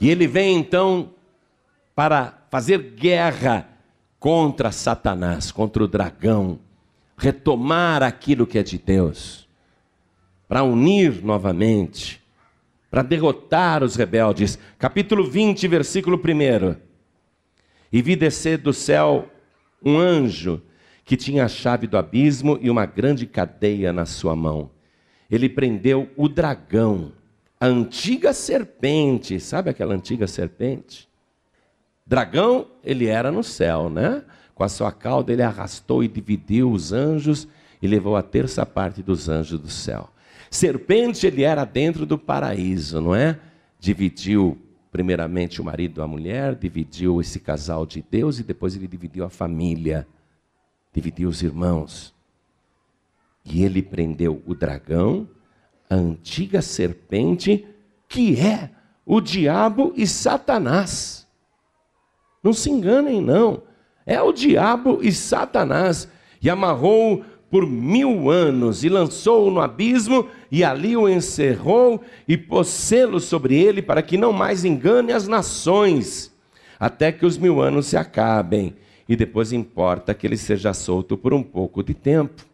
[0.00, 1.10] E ele vem então
[1.94, 3.68] para fazer guerra
[4.20, 6.58] contra Satanás, contra o dragão,
[7.16, 9.48] retomar aquilo que é de Deus,
[10.46, 12.22] para unir novamente,
[12.90, 14.58] para derrotar os rebeldes.
[14.78, 16.76] Capítulo 20, versículo 1.
[17.92, 19.28] E vi descer do céu
[19.84, 20.62] um anjo
[21.04, 24.70] que tinha a chave do abismo e uma grande cadeia na sua mão.
[25.30, 27.12] Ele prendeu o dragão,
[27.60, 31.08] a antiga serpente, sabe aquela antiga serpente?
[32.06, 34.22] Dragão, ele era no céu, né?
[34.54, 37.46] Com a sua cauda, ele arrastou e dividiu os anjos
[37.82, 40.08] e levou a terça parte dos anjos do céu.
[40.50, 43.38] Serpente, ele era dentro do paraíso, não é?
[43.78, 44.56] Dividiu
[44.90, 49.24] primeiramente o marido e a mulher, dividiu esse casal de Deus e depois ele dividiu
[49.24, 50.06] a família,
[50.92, 52.14] dividiu os irmãos.
[53.50, 55.28] E ele prendeu o dragão,
[55.88, 57.66] a antiga serpente,
[58.08, 58.70] que é
[59.04, 61.26] o diabo e Satanás.
[62.42, 63.62] Não se enganem, não.
[64.04, 66.08] É o diabo e Satanás.
[66.40, 72.68] E amarrou por mil anos e lançou-o no abismo e ali o encerrou e pôs
[72.68, 76.30] selo sobre ele para que não mais engane as nações,
[76.78, 78.76] até que os mil anos se acabem.
[79.08, 82.46] E depois importa que ele seja solto por um pouco de tempo.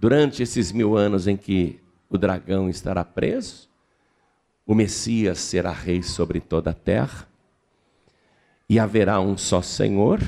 [0.00, 3.68] Durante esses mil anos em que o dragão estará preso,
[4.66, 7.28] o Messias será rei sobre toda a terra,
[8.66, 10.18] e haverá um só Senhor,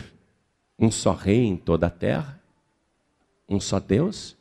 [0.79, 2.39] um só Rei em toda a terra,
[3.49, 4.37] um só Deus,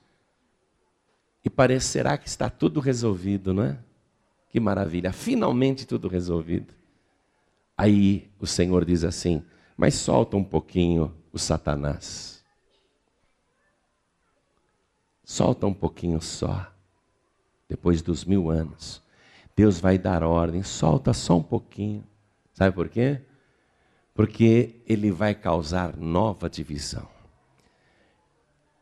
[1.45, 3.77] e parecerá que está tudo resolvido, não é?
[4.49, 6.73] Que maravilha, finalmente tudo resolvido.
[7.77, 9.41] Aí o Senhor diz assim:
[9.77, 12.40] Mas solta um pouquinho o Satanás.
[15.31, 16.69] Solta um pouquinho só.
[17.69, 19.01] Depois dos mil anos,
[19.55, 22.03] Deus vai dar ordem, solta só um pouquinho.
[22.51, 23.21] Sabe por quê?
[24.13, 27.07] Porque ele vai causar nova divisão.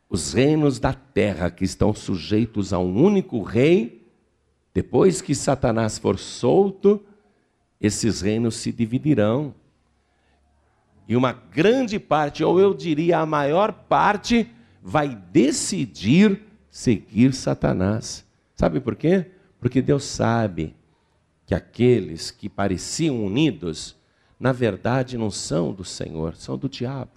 [0.08, 4.04] Os reinos da terra que estão sujeitos a um único rei,
[4.74, 7.00] depois que Satanás for solto,
[7.80, 9.54] esses reinos se dividirão.
[11.06, 14.52] E uma grande parte, ou eu diria a maior parte,
[14.82, 18.24] vai decidir seguir Satanás.
[18.54, 19.30] Sabe por quê?
[19.58, 20.74] Porque Deus sabe
[21.46, 23.96] que aqueles que pareciam unidos,
[24.38, 27.10] na verdade não são do Senhor, são do diabo.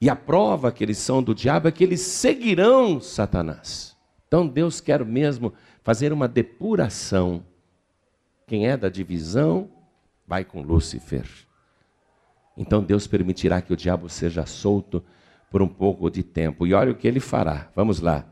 [0.00, 3.96] E a prova que eles são do diabo é que eles seguirão Satanás.
[4.26, 7.44] Então Deus quer mesmo fazer uma depuração.
[8.46, 9.68] Quem é da divisão
[10.26, 11.26] vai com Lúcifer.
[12.56, 15.02] Então Deus permitirá que o diabo seja solto
[15.50, 16.66] por um pouco de tempo.
[16.66, 17.68] E olha o que ele fará.
[17.74, 18.24] Vamos lá.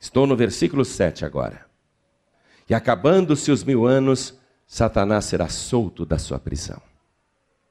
[0.00, 1.66] Estou no versículo 7 agora.
[2.68, 6.80] E acabando-se os mil anos, Satanás será solto da sua prisão.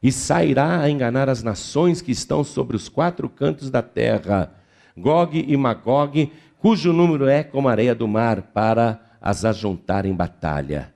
[0.02, 4.52] E sairá a enganar as nações que estão sobre os quatro cantos da terra,
[4.96, 10.14] Gog e Magog, cujo número é como a areia do mar, para as ajuntar em
[10.14, 10.94] batalha.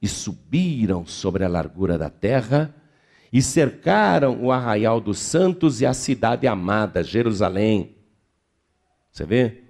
[0.00, 2.74] E subiram sobre a largura da terra,
[3.32, 7.94] e cercaram o arraial dos santos e a cidade amada, Jerusalém.
[9.10, 9.62] Você vê?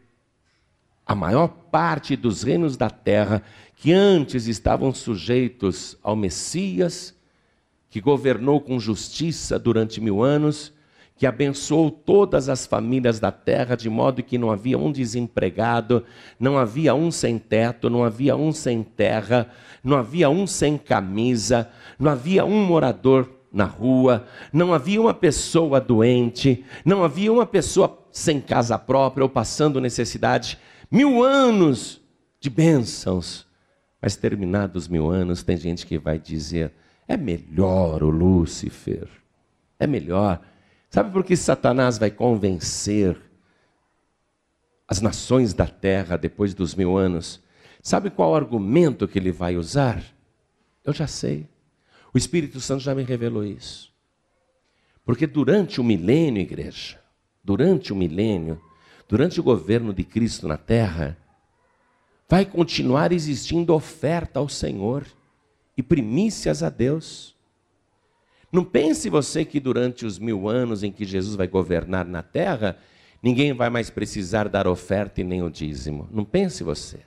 [1.04, 3.42] A maior parte dos reinos da terra
[3.76, 7.14] que antes estavam sujeitos ao Messias,
[7.88, 10.72] que governou com justiça durante mil anos,
[11.16, 16.04] que abençoou todas as famílias da terra, de modo que não havia um desempregado,
[16.38, 19.50] não havia um sem teto, não havia um sem terra,
[19.82, 25.80] não havia um sem camisa, não havia um morador na rua, não havia uma pessoa
[25.80, 30.58] doente, não havia uma pessoa sem casa própria ou passando necessidade.
[30.90, 32.00] Mil anos
[32.38, 33.46] de bênçãos.
[34.00, 36.72] Mas terminados mil anos, tem gente que vai dizer:
[37.06, 39.08] é melhor o Lúcifer,
[39.78, 40.40] é melhor.
[40.88, 43.16] Sabe por que Satanás vai convencer
[44.88, 47.40] as nações da terra depois dos mil anos?
[47.82, 50.02] Sabe qual argumento que ele vai usar?
[50.84, 51.46] Eu já sei.
[52.12, 53.92] O Espírito Santo já me revelou isso.
[55.04, 57.00] Porque durante o milênio, igreja,
[57.42, 58.60] durante o milênio,
[59.08, 61.16] durante o governo de Cristo na terra,
[62.28, 65.04] vai continuar existindo oferta ao Senhor
[65.76, 67.34] e primícias a Deus.
[68.52, 72.78] Não pense você que durante os mil anos em que Jesus vai governar na terra,
[73.22, 76.08] ninguém vai mais precisar dar oferta e nem o dízimo.
[76.12, 77.00] Não pense você.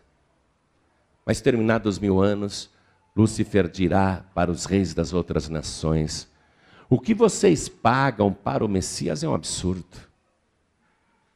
[1.26, 2.70] Mas terminados os mil anos,
[3.16, 6.28] Lúcifer dirá para os reis das outras nações:
[6.90, 10.14] O que vocês pagam para o Messias é um absurdo.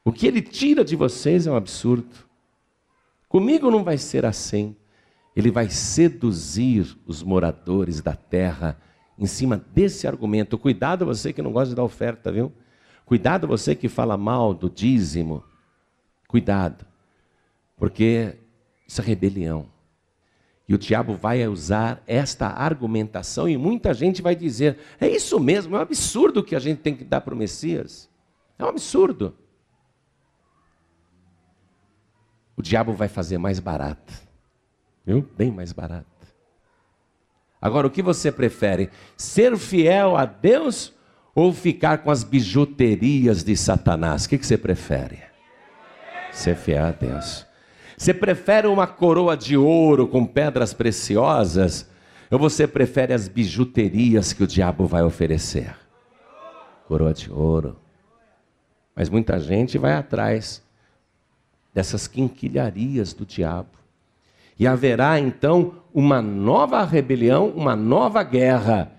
[0.03, 2.15] O que ele tira de vocês é um absurdo.
[3.27, 4.75] Comigo não vai ser assim.
[5.35, 8.79] Ele vai seduzir os moradores da terra
[9.19, 10.57] em cima desse argumento.
[10.57, 12.51] Cuidado você que não gosta de dar oferta, viu?
[13.05, 15.43] Cuidado você que fala mal do dízimo.
[16.27, 16.85] Cuidado.
[17.77, 18.37] Porque
[18.87, 19.67] isso é rebelião.
[20.67, 25.75] E o diabo vai usar esta argumentação e muita gente vai dizer: é isso mesmo,
[25.75, 28.09] é um absurdo que a gente tem que dar para o Messias.
[28.59, 29.35] É um absurdo.
[32.57, 34.13] O diabo vai fazer mais barato,
[35.05, 35.25] viu?
[35.37, 36.05] Bem mais barato.
[37.61, 38.89] Agora, o que você prefere?
[39.15, 40.93] Ser fiel a Deus
[41.33, 44.25] ou ficar com as bijuterias de Satanás?
[44.25, 45.19] O que você prefere?
[46.31, 47.46] Ser fiel a Deus.
[47.97, 51.89] Você prefere uma coroa de ouro com pedras preciosas?
[52.29, 55.75] Ou você prefere as bijuterias que o diabo vai oferecer?
[56.87, 57.75] Coroa de ouro.
[58.95, 60.63] Mas muita gente vai atrás
[61.73, 63.69] dessas quinquilharias do diabo.
[64.59, 68.91] E haverá então uma nova rebelião, uma nova guerra.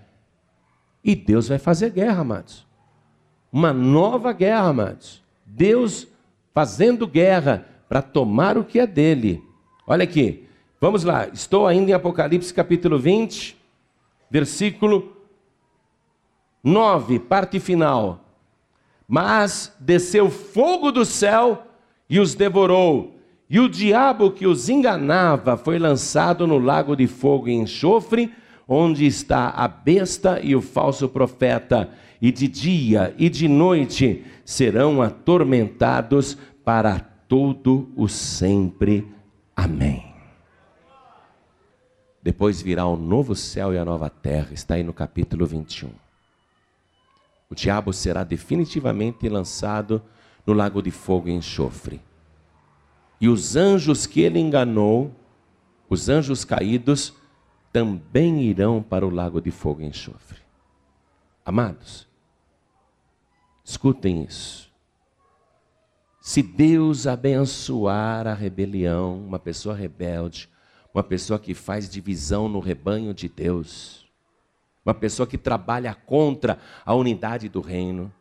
[1.05, 2.66] E Deus vai fazer guerra, amados.
[3.53, 5.22] Uma nova guerra, amados.
[5.46, 6.09] Deus
[6.53, 9.43] fazendo guerra para tomar o que é dele.
[9.86, 10.45] Olha aqui,
[10.80, 13.57] vamos lá, estou ainda em Apocalipse capítulo 20,
[14.30, 15.16] versículo
[16.62, 18.24] 9, parte final.
[19.07, 21.66] Mas desceu fogo do céu
[22.11, 23.16] e os devorou,
[23.49, 28.30] e o diabo que os enganava foi lançado no lago de fogo e enxofre,
[28.66, 31.89] onde está a besta e o falso profeta,
[32.20, 39.06] e de dia e de noite serão atormentados para todo o sempre.
[39.54, 40.08] Amém.
[42.22, 45.90] Depois virá o novo céu e a nova terra, está aí no capítulo 21.
[47.50, 50.02] O diabo será definitivamente lançado
[50.46, 52.00] no lago de fogo e enxofre.
[53.20, 55.12] E os anjos que ele enganou,
[55.88, 57.14] os anjos caídos,
[57.72, 60.40] também irão para o lago de fogo e enxofre.
[61.44, 62.06] Amados,
[63.64, 64.67] escutem isso.
[66.28, 70.46] Se Deus abençoar a rebelião, uma pessoa rebelde,
[70.92, 74.06] uma pessoa que faz divisão no rebanho de Deus,
[74.84, 78.12] uma pessoa que trabalha contra a unidade do reino,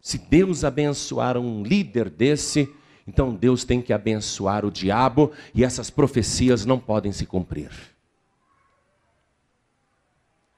[0.00, 2.68] se Deus abençoar um líder desse,
[3.06, 7.70] então Deus tem que abençoar o diabo e essas profecias não podem se cumprir.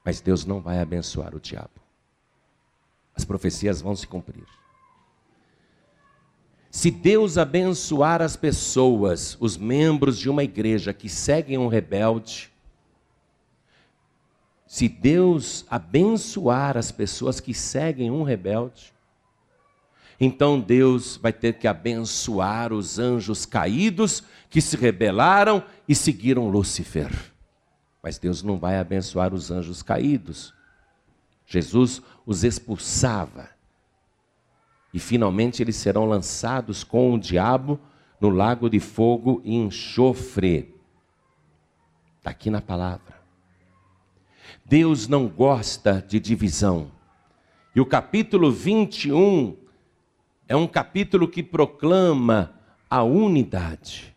[0.03, 1.79] Mas Deus não vai abençoar o diabo.
[3.13, 4.60] As profecias vão se cumprir.
[6.71, 12.49] Se Deus abençoar as pessoas, os membros de uma igreja que seguem um rebelde,
[14.65, 18.93] se Deus abençoar as pessoas que seguem um rebelde,
[20.17, 27.11] então Deus vai ter que abençoar os anjos caídos que se rebelaram e seguiram Lúcifer.
[28.01, 30.53] Mas Deus não vai abençoar os anjos caídos.
[31.45, 33.49] Jesus os expulsava
[34.93, 37.79] e finalmente eles serão lançados com o diabo
[38.19, 40.75] no lago de fogo e enxofre.
[42.17, 43.19] Está aqui na palavra.
[44.65, 46.91] Deus não gosta de divisão.
[47.75, 49.55] E o capítulo 21
[50.47, 52.53] é um capítulo que proclama
[52.89, 54.15] a unidade.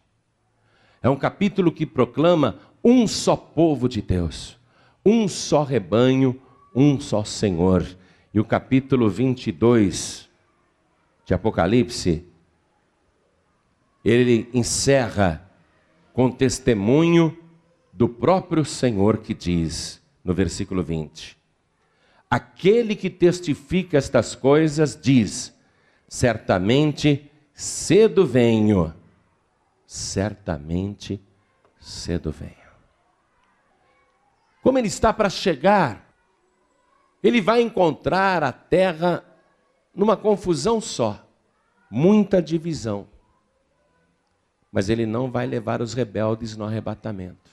[1.01, 4.59] É um capítulo que proclama um só povo de Deus,
[5.07, 6.41] um só rebanho,
[6.75, 7.87] um só Senhor.
[8.33, 10.24] E o capítulo 22
[11.25, 12.27] de Apocalipse,
[14.05, 15.51] ele encerra
[16.12, 17.37] com testemunho
[17.93, 21.37] do próprio Senhor que diz, no versículo 20:
[22.31, 25.55] Aquele que testifica estas coisas diz:
[26.09, 28.93] Certamente cedo venho,
[29.87, 31.20] certamente
[31.81, 32.53] cedo venho.
[34.62, 36.14] Como ele está para chegar,
[37.22, 39.25] ele vai encontrar a terra
[39.95, 41.24] numa confusão só,
[41.90, 43.07] muita divisão.
[44.72, 47.51] Mas ele não vai levar os rebeldes no arrebatamento.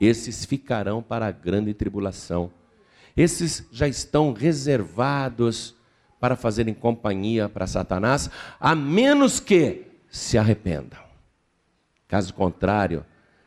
[0.00, 2.50] Esses ficarão para a grande tribulação.
[3.16, 5.74] Esses já estão reservados
[6.18, 11.00] para fazerem companhia para Satanás, a menos que se arrependam.
[12.08, 13.04] Caso contrário,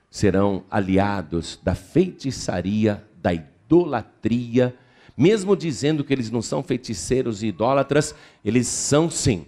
[0.09, 4.75] serão aliados da feitiçaria, da idolatria,
[5.17, 8.13] mesmo dizendo que eles não são feiticeiros e idólatras,
[8.45, 9.47] eles são sim,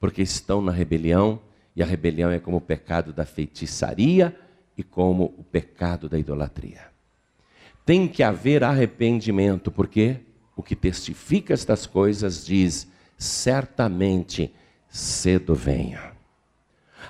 [0.00, 1.38] porque estão na rebelião,
[1.76, 4.34] e a rebelião é como o pecado da feitiçaria
[4.76, 6.88] e como o pecado da idolatria.
[7.84, 10.16] Tem que haver arrependimento, porque
[10.56, 14.54] o que testifica estas coisas diz: certamente
[14.88, 16.12] cedo venha.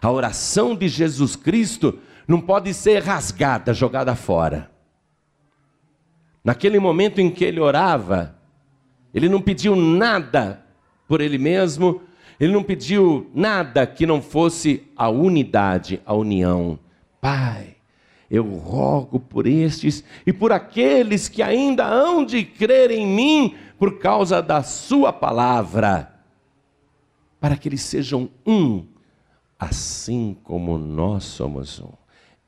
[0.03, 4.71] A oração de Jesus Cristo não pode ser rasgada, jogada fora.
[6.45, 8.37] Naquele momento em que ele orava,
[9.13, 10.65] ele não pediu nada
[11.07, 12.03] por ele mesmo,
[12.39, 16.79] ele não pediu nada que não fosse a unidade, a união.
[17.21, 17.77] Pai,
[18.31, 23.99] eu rogo por estes e por aqueles que ainda hão de crer em mim por
[23.99, 26.15] causa da Sua palavra,
[27.41, 28.87] para que eles sejam um,
[29.59, 31.93] assim como nós somos um.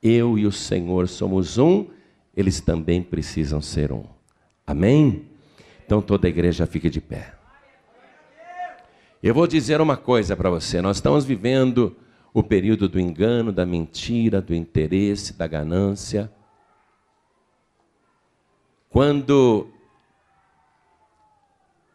[0.02, 1.86] Eu e o Senhor somos um,
[2.36, 4.04] eles também precisam ser um.
[4.66, 5.26] Amém?
[5.84, 7.34] Então toda a igreja fique de pé.
[9.22, 11.96] Eu vou dizer uma coisa para você: nós estamos vivendo
[12.34, 16.32] o período do engano, da mentira, do interesse, da ganância.
[18.88, 19.68] Quando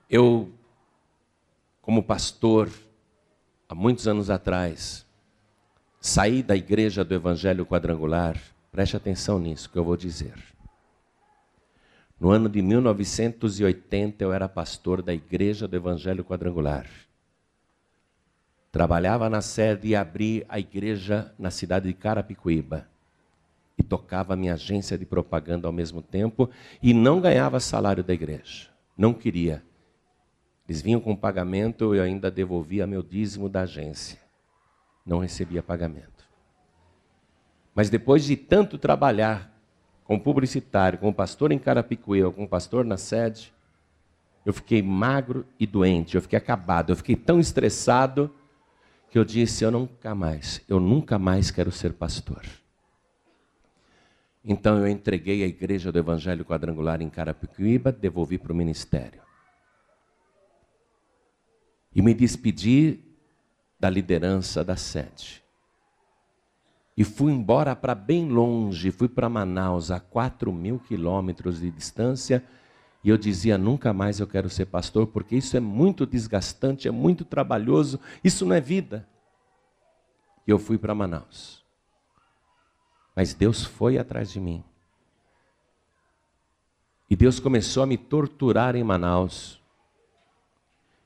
[0.10, 0.50] eu,
[1.82, 2.70] como pastor,
[3.68, 5.06] há muitos anos atrás,
[6.00, 8.40] saí da igreja do Evangelho Quadrangular,
[8.78, 10.36] preste atenção nisso que eu vou dizer.
[12.20, 16.88] No ano de 1980, eu era pastor da igreja do Evangelho Quadrangular.
[18.72, 22.88] Trabalhava na sede e abri a igreja na cidade de Carapicuíba.
[23.80, 26.48] E tocava a minha agência de propaganda ao mesmo tempo
[26.80, 28.70] e não ganhava salário da igreja.
[28.96, 29.64] Não queria.
[30.70, 34.20] Eles vinham com pagamento, eu ainda devolvia meu dízimo da agência.
[35.04, 36.17] Não recebia pagamento.
[37.78, 39.56] Mas depois de tanto trabalhar
[40.04, 43.54] como publicitário, como pastor em Carapicuíba, como pastor na sede,
[44.44, 48.34] eu fiquei magro e doente, eu fiquei acabado, eu fiquei tão estressado
[49.12, 52.42] que eu disse: eu nunca mais, eu nunca mais quero ser pastor.
[54.44, 59.22] Então eu entreguei a igreja do Evangelho Quadrangular em Carapicuíba, devolvi para o ministério.
[61.94, 63.00] E me despedi
[63.80, 65.46] da liderança da sede.
[66.98, 72.44] E fui embora para bem longe, fui para Manaus, a 4 mil quilômetros de distância,
[73.04, 76.92] e eu dizia: nunca mais eu quero ser pastor, porque isso é muito desgastante, é
[76.92, 79.08] muito trabalhoso, isso não é vida.
[80.48, 81.64] E eu fui para Manaus.
[83.16, 84.64] Mas Deus foi atrás de mim.
[87.10, 89.62] E Deus começou a me torturar em Manaus.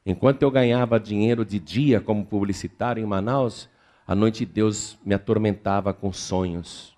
[0.05, 3.69] Enquanto eu ganhava dinheiro de dia como publicitário em Manaus,
[4.11, 6.93] à noite Deus me atormentava com sonhos.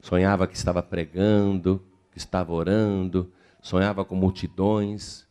[0.00, 5.26] Sonhava que estava pregando, que estava orando, sonhava com multidões.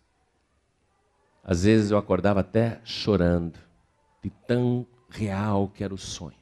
[1.44, 3.60] Às vezes eu acordava até chorando,
[4.24, 6.34] de tão real que era o sonho.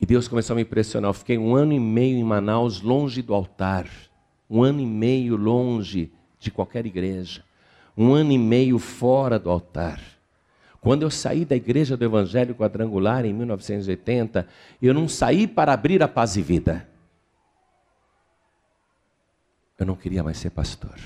[0.00, 1.10] E Deus começou a me impressionar.
[1.10, 3.86] Eu fiquei um ano e meio em Manaus, longe do altar,
[4.48, 7.44] um ano e meio longe de qualquer igreja,
[7.94, 10.11] um ano e meio fora do altar.
[10.82, 14.46] Quando eu saí da igreja do Evangelho Quadrangular em 1980,
[14.82, 16.92] eu não saí para abrir a paz e vida
[19.82, 20.96] eu não queria mais ser pastor.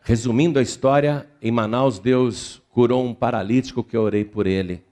[0.00, 4.84] Resumindo a história, em Manaus Deus curou um paralítico que eu orei por ele.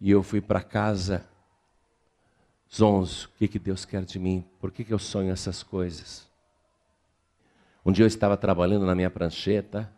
[0.00, 1.26] E eu fui para casa
[2.72, 4.44] zonzo, o que, que Deus quer de mim?
[4.60, 6.28] Por que, que eu sonho essas coisas?
[7.84, 9.92] Um dia eu estava trabalhando na minha prancheta,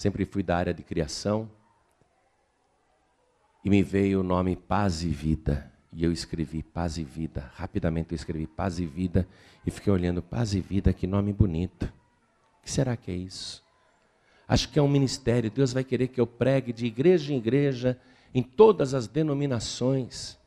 [0.00, 1.46] sempre fui da área de criação,
[3.62, 5.70] e me veio o nome Paz e Vida.
[5.92, 7.52] E eu escrevi paz e vida.
[7.54, 9.28] Rapidamente eu escrevi paz e vida
[9.66, 11.82] e fiquei olhando paz e vida, que nome bonito.
[11.82, 13.62] O que será que é isso?
[14.48, 15.50] Acho que é um ministério.
[15.50, 17.98] Deus vai querer que eu pregue de igreja em igreja,
[18.32, 20.38] em todas as denominações.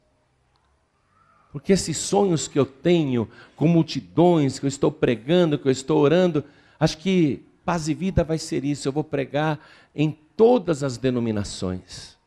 [1.52, 6.00] Porque esses sonhos que eu tenho com multidões, que eu estou pregando, que eu estou
[6.00, 6.44] orando,
[6.80, 8.88] acho que paz e vida vai ser isso.
[8.88, 9.60] Eu vou pregar
[9.96, 12.18] em todas as denominações.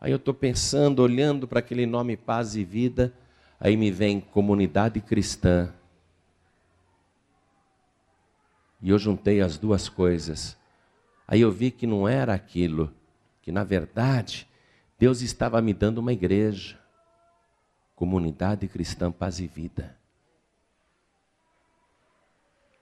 [0.00, 3.12] Aí eu estou pensando, olhando para aquele nome Paz e Vida,
[3.58, 5.72] aí me vem comunidade cristã.
[8.82, 10.58] E eu juntei as duas coisas.
[11.26, 12.92] Aí eu vi que não era aquilo,
[13.40, 14.46] que na verdade
[14.98, 16.78] Deus estava me dando uma igreja,
[17.96, 19.96] comunidade cristã Paz e Vida.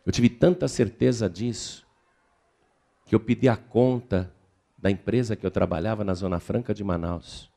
[0.05, 1.87] Eu tive tanta certeza disso
[3.07, 4.33] que eu pedi a conta
[4.77, 7.51] da empresa que eu trabalhava na Zona Franca de Manaus.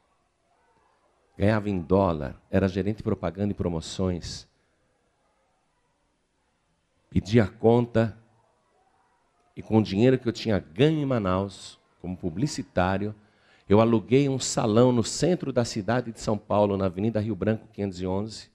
[1.37, 4.47] Ganhava em dólar, era gerente de propaganda e promoções.
[7.09, 8.17] Pedi a conta
[9.55, 13.15] e com o dinheiro que eu tinha ganho em Manaus, como publicitário,
[13.67, 17.67] eu aluguei um salão no centro da cidade de São Paulo, na Avenida Rio Branco
[17.71, 18.51] 511.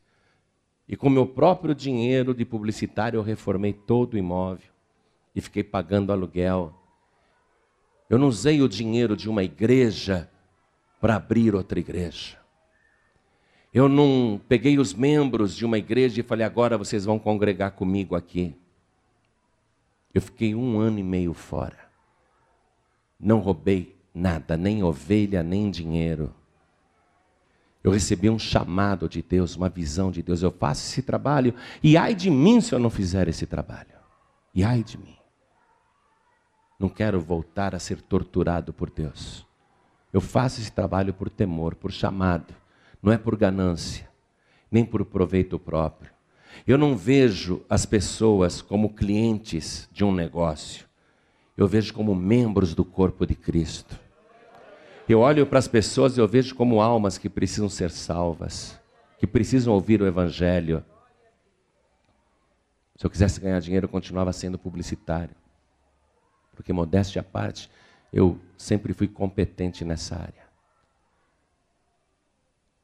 [0.90, 4.68] E com meu próprio dinheiro de publicitário, eu reformei todo o imóvel
[5.32, 6.74] e fiquei pagando aluguel.
[8.08, 10.28] Eu não usei o dinheiro de uma igreja
[11.00, 12.40] para abrir outra igreja.
[13.72, 18.16] Eu não peguei os membros de uma igreja e falei, agora vocês vão congregar comigo
[18.16, 18.56] aqui.
[20.12, 21.88] Eu fiquei um ano e meio fora.
[23.18, 26.34] Não roubei nada, nem ovelha, nem dinheiro.
[27.82, 30.42] Eu recebi um chamado de Deus, uma visão de Deus.
[30.42, 33.98] Eu faço esse trabalho e ai de mim se eu não fizer esse trabalho.
[34.54, 35.16] E ai de mim.
[36.78, 39.46] Não quero voltar a ser torturado por Deus.
[40.12, 42.54] Eu faço esse trabalho por temor, por chamado,
[43.02, 44.08] não é por ganância,
[44.70, 46.10] nem por proveito próprio.
[46.66, 50.86] Eu não vejo as pessoas como clientes de um negócio.
[51.56, 53.98] Eu vejo como membros do corpo de Cristo.
[55.10, 58.78] Eu olho para as pessoas e eu vejo como almas que precisam ser salvas,
[59.18, 60.84] que precisam ouvir o Evangelho.
[62.94, 65.34] Se eu quisesse ganhar dinheiro, eu continuava sendo publicitário.
[66.54, 67.68] Porque, modéstia à parte,
[68.12, 70.48] eu sempre fui competente nessa área.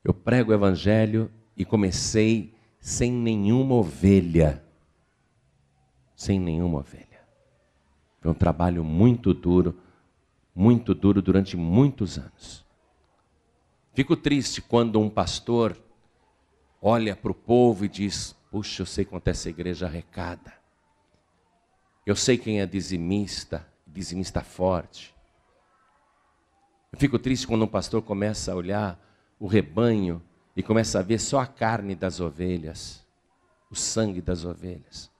[0.02, 4.64] Eu prego o Evangelho e comecei sem nenhuma ovelha.
[6.16, 7.20] Sem nenhuma ovelha.
[8.20, 9.78] Foi um trabalho muito duro,
[10.56, 12.64] muito duro durante muitos anos.
[13.92, 15.76] Fico triste quando um pastor
[16.80, 20.54] olha para o povo e diz: Puxa, eu sei quanto essa igreja arrecada.
[22.06, 25.14] Eu sei quem é dizimista, dizimista forte.
[26.90, 28.98] Eu fico triste quando um pastor começa a olhar
[29.38, 30.22] o rebanho
[30.56, 33.04] e começa a ver só a carne das ovelhas,
[33.70, 35.10] o sangue das ovelhas.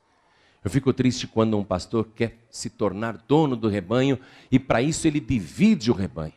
[0.67, 4.19] Eu fico triste quando um pastor quer se tornar dono do rebanho
[4.51, 6.33] e para isso ele divide o rebanho,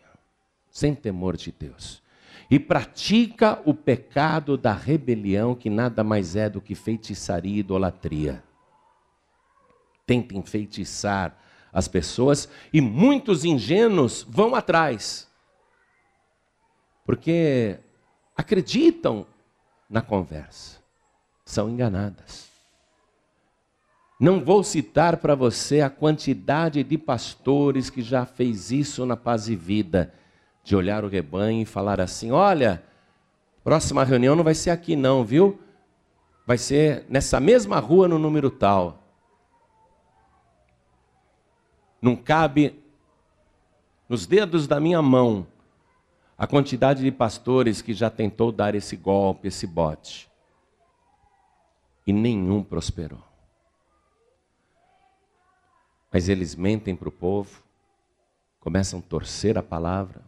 [0.69, 1.99] sem temor de Deus.
[2.47, 8.43] E pratica o pecado da rebelião, que nada mais é do que feitiçaria e idolatria.
[10.05, 11.35] Tenta enfeitiçar
[11.73, 15.27] as pessoas e muitos ingênuos vão atrás.
[17.03, 17.79] Porque
[18.37, 19.25] acreditam
[19.89, 20.77] na conversa,
[21.43, 22.48] são enganadas.
[24.19, 29.47] Não vou citar para você a quantidade de pastores que já fez isso na paz
[29.47, 30.13] e vida,
[30.61, 32.83] de olhar o rebanho e falar assim: olha,
[33.63, 35.57] próxima reunião não vai ser aqui, não, viu?
[36.45, 39.01] Vai ser nessa mesma rua, no número tal.
[42.01, 42.77] Não cabe
[44.09, 45.47] nos dedos da minha mão
[46.37, 50.29] a quantidade de pastores que já tentou dar esse golpe, esse bote.
[52.05, 53.28] E nenhum prosperou.
[56.11, 57.63] Mas eles mentem para o povo,
[58.59, 60.23] começam a torcer a palavra.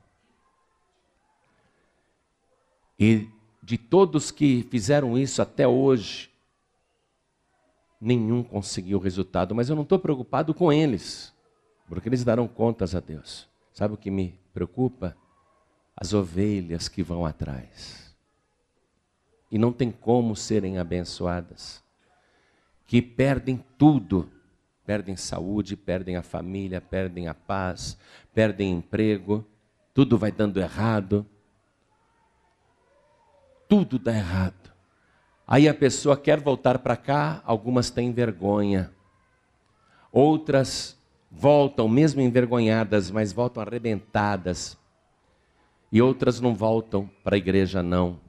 [3.00, 3.28] E
[3.64, 6.30] de todos que fizeram isso até hoje,
[8.00, 9.56] nenhum conseguiu resultado.
[9.56, 11.34] Mas eu não estou preocupado com eles,
[11.88, 13.50] porque eles darão contas a Deus.
[13.74, 15.18] Sabe o que me preocupa?
[16.02, 18.12] as ovelhas que vão atrás.
[19.52, 21.84] E não tem como serem abençoadas,
[22.88, 24.28] que perdem tudo,
[24.92, 27.98] perdem saúde, perdem a família, perdem a paz,
[28.34, 29.48] perdem emprego,
[29.94, 31.26] tudo vai dando errado.
[33.70, 34.74] Tudo dá errado.
[35.48, 38.92] Aí a pessoa quer voltar para cá, algumas têm vergonha.
[40.12, 41.00] Outras
[41.32, 44.78] voltam mesmo envergonhadas, mas voltam arrebentadas,
[45.90, 48.20] e outras não voltam para a igreja, não,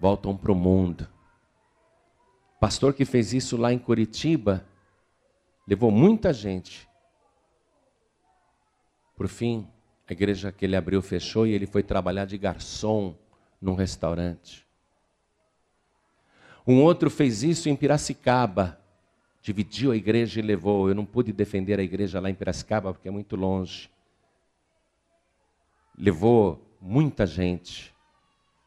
[0.00, 1.06] voltam para o mundo.
[2.58, 4.64] Pastor que fez isso lá em Curitiba,
[5.66, 6.88] levou muita gente.
[9.16, 9.66] Por fim,
[10.06, 13.16] a igreja que ele abriu fechou e ele foi trabalhar de garçom
[13.60, 14.66] num restaurante.
[16.66, 18.80] Um outro fez isso em Piracicaba,
[19.40, 20.88] dividiu a igreja e levou.
[20.88, 23.90] Eu não pude defender a igreja lá em Piracicaba porque é muito longe.
[25.98, 27.94] Levou muita gente,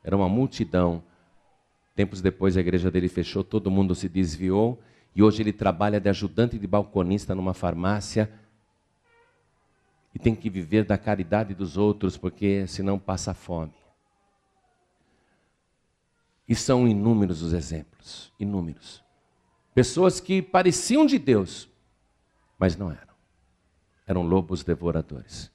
[0.04, 1.04] era uma multidão.
[1.96, 4.82] Tempos depois a igreja dele fechou, todo mundo se desviou
[5.16, 8.32] e hoje ele trabalha de ajudante de balconista numa farmácia
[10.14, 13.74] e tem que viver da caridade dos outros porque senão passa fome.
[16.48, 19.04] E são inúmeros os exemplos, inúmeros.
[19.74, 21.68] Pessoas que pareciam de Deus,
[22.58, 23.14] Mas não eram.
[24.06, 25.50] Eram lobos devoradores.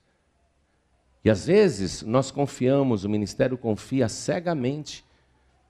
[1.23, 5.05] E às vezes nós confiamos, o ministério confia cegamente,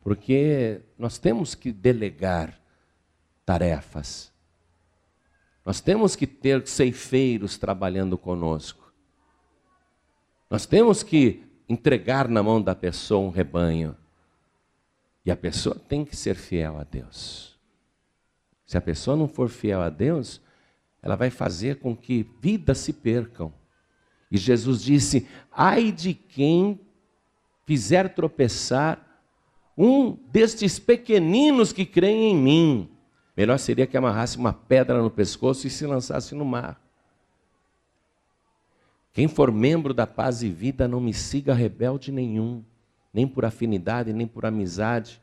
[0.01, 2.57] porque nós temos que delegar
[3.45, 4.33] tarefas.
[5.65, 8.93] Nós temos que ter ceifeiros trabalhando conosco.
[10.51, 13.97] Nós temos que entregar na mão da pessoa um rebanho.
[15.25, 17.59] E a pessoa tem que ser fiel a Deus.
[18.67, 20.41] Se a pessoa não for fiel a Deus,
[21.03, 23.53] ela vai fazer com que vidas se percam.
[24.31, 26.81] E Jesus disse: ai de quem
[27.65, 29.01] fizer tropeçar
[29.77, 32.94] um destes pequeninos que creem em mim.
[33.37, 36.81] Melhor seria que amarrasse uma pedra no pescoço e se lançasse no mar.
[39.13, 42.65] Quem for membro da paz e vida não me siga rebelde nenhum,
[43.13, 45.23] nem por afinidade, nem por amizade.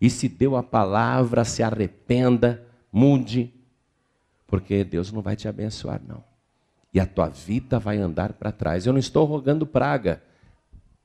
[0.00, 3.52] E se deu a palavra, se arrependa, mude,
[4.46, 6.22] porque Deus não vai te abençoar, não.
[6.92, 8.86] E a tua vida vai andar para trás.
[8.86, 10.22] Eu não estou rogando praga,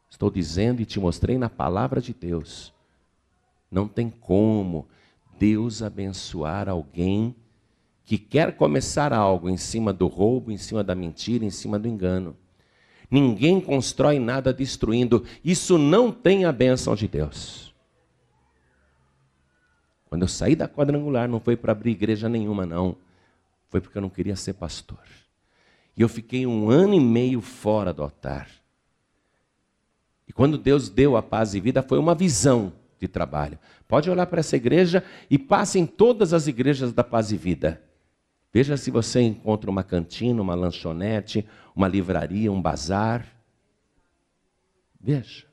[0.07, 2.71] estou dizendo e te mostrei na palavra de Deus.
[3.71, 4.87] Não tem como
[5.39, 7.33] Deus abençoar alguém
[8.03, 11.87] que quer começar algo em cima do roubo, em cima da mentira, em cima do
[11.87, 12.35] engano.
[13.09, 15.23] Ninguém constrói nada destruindo.
[15.43, 17.73] Isso não tem a bênção de Deus.
[20.09, 22.95] Quando eu saí da quadrangular, não foi para abrir igreja nenhuma, não.
[23.69, 25.03] Foi porque eu não queria ser pastor.
[25.95, 28.49] E eu fiquei um ano e meio fora do altar.
[30.27, 33.57] E quando Deus deu a paz e vida, foi uma visão de trabalho.
[33.87, 37.81] Pode olhar para essa igreja e passe em todas as igrejas da Paz e Vida.
[38.51, 43.25] Veja se você encontra uma cantina, uma lanchonete, uma livraria, um bazar.
[44.99, 45.45] Veja.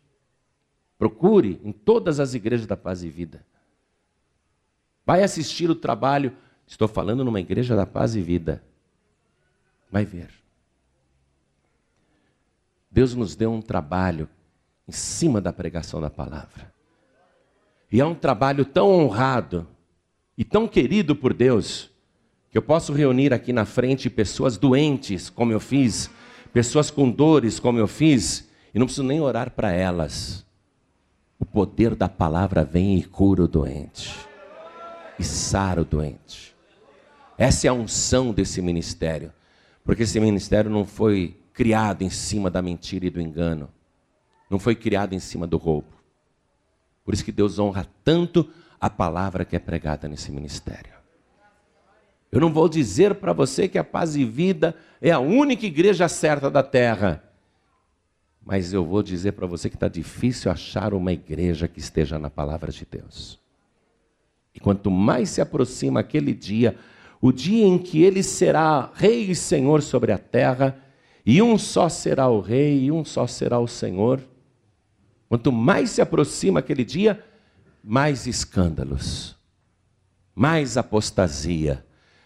[0.99, 3.45] Procure em todas as igrejas da Paz e Vida.
[5.05, 6.37] Vai assistir o trabalho.
[6.67, 8.63] Estou falando numa igreja da Paz e Vida.
[9.91, 10.31] Vai ver.
[12.91, 14.29] Deus nos deu um trabalho
[14.89, 16.76] em cima da pregação da palavra.
[17.91, 19.66] E é um trabalho tão honrado
[20.37, 21.91] e tão querido por Deus,
[22.51, 26.11] que eu posso reunir aqui na frente pessoas doentes, como eu fiz,
[26.53, 30.45] pessoas com dores, como eu fiz, e não preciso nem orar para elas.
[31.39, 34.14] O poder da palavra vem e cura o doente,
[35.18, 36.55] e sara o doente.
[37.39, 39.32] Essa é a unção desse ministério,
[39.84, 43.70] porque esse ministério não foi criado em cima da mentira e do engano,
[44.51, 45.96] não foi criado em cima do roubo.
[47.07, 48.51] Por isso que Deus honra tanto
[48.81, 50.93] a palavra que é pregada nesse ministério.
[52.33, 56.09] Eu não vou dizer para você que a paz e vida é a única igreja
[56.09, 57.23] certa da terra.
[58.45, 62.29] Mas eu vou dizer para você que está difícil achar uma igreja que esteja na
[62.29, 63.39] palavra de Deus.
[64.53, 66.77] E quanto mais se aproxima aquele dia,
[67.21, 70.77] o dia em que ele será rei e senhor sobre a terra,
[71.25, 74.21] e um só será o rei e um só será o senhor,
[75.29, 77.22] Quanto mais se aproxima aquele dia,
[77.83, 79.37] mais escândalos,
[80.35, 81.85] mais apostasia,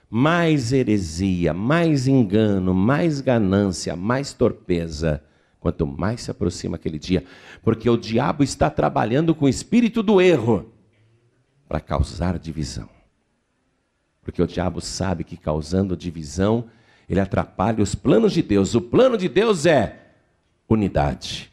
[0.09, 5.22] mais heresia, mais engano, mais ganância, mais torpeza.
[5.61, 7.22] Quanto mais se aproxima aquele dia,
[7.62, 10.72] porque o diabo está trabalhando com o espírito do erro
[11.68, 12.88] para causar divisão.
[14.22, 16.64] Porque o diabo sabe que causando divisão,
[17.09, 18.74] ele atrapalha os planos de Deus.
[18.74, 20.14] O plano de Deus é
[20.68, 21.49] unidade.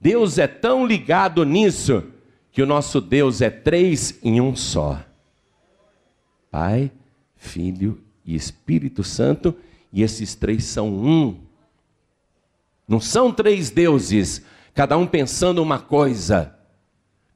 [0.00, 2.04] Deus é tão ligado nisso
[2.50, 5.04] que o nosso Deus é três em um só:
[6.50, 6.90] Pai,
[7.36, 9.54] Filho e Espírito Santo,
[9.92, 11.38] e esses três são um.
[12.88, 14.42] Não são três deuses,
[14.74, 16.56] cada um pensando uma coisa,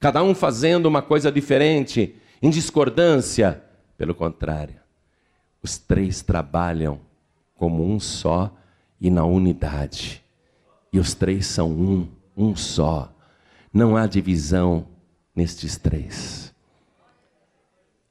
[0.01, 3.63] cada um fazendo uma coisa diferente, em discordância.
[3.97, 4.81] Pelo contrário,
[5.63, 6.99] os três trabalham
[7.55, 8.53] como um só
[9.01, 10.25] e na unidade.
[10.93, 13.15] E os três são um um só.
[13.73, 14.87] Não há divisão
[15.35, 16.55] nestes três.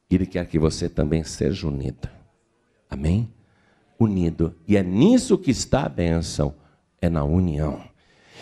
[0.09, 2.07] Ele quer que você também seja unido.
[2.89, 3.32] Amém?
[3.99, 4.55] Unido.
[4.67, 6.55] E é nisso que está a bênção,
[7.01, 7.84] é na união.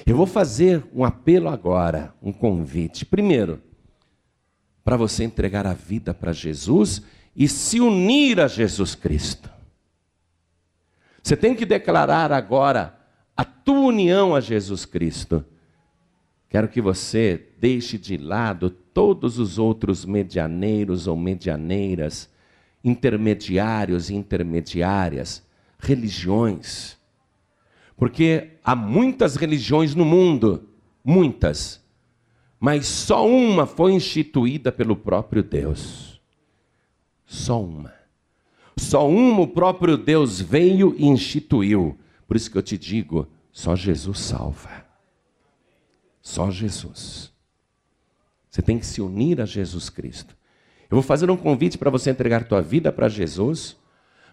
[0.05, 3.05] Eu vou fazer um apelo agora, um convite.
[3.05, 3.61] Primeiro,
[4.84, 7.01] para você entregar a vida para Jesus
[7.36, 9.49] e se unir a Jesus Cristo.
[11.23, 12.97] Você tem que declarar agora
[13.38, 15.45] a tua união a Jesus Cristo.
[16.52, 22.30] Quero que você deixe de lado todos os outros medianeiros ou medianeiras,
[22.84, 25.41] intermediários e intermediárias,
[25.80, 26.97] religiões.
[27.95, 30.68] Porque há muitas religiões no mundo,
[31.02, 31.82] muitas,
[32.60, 36.20] mas só uma foi instituída pelo próprio Deus.
[37.26, 37.93] Só uma.
[38.76, 41.97] Só um o próprio Deus veio e instituiu.
[42.28, 44.80] Por isso que eu te digo, só Jesus salva.
[46.22, 47.32] Só Jesus.
[48.49, 50.36] Você tem que se unir a Jesus Cristo.
[50.89, 53.78] Eu vou fazer um convite para você entregar tua vida para Jesus.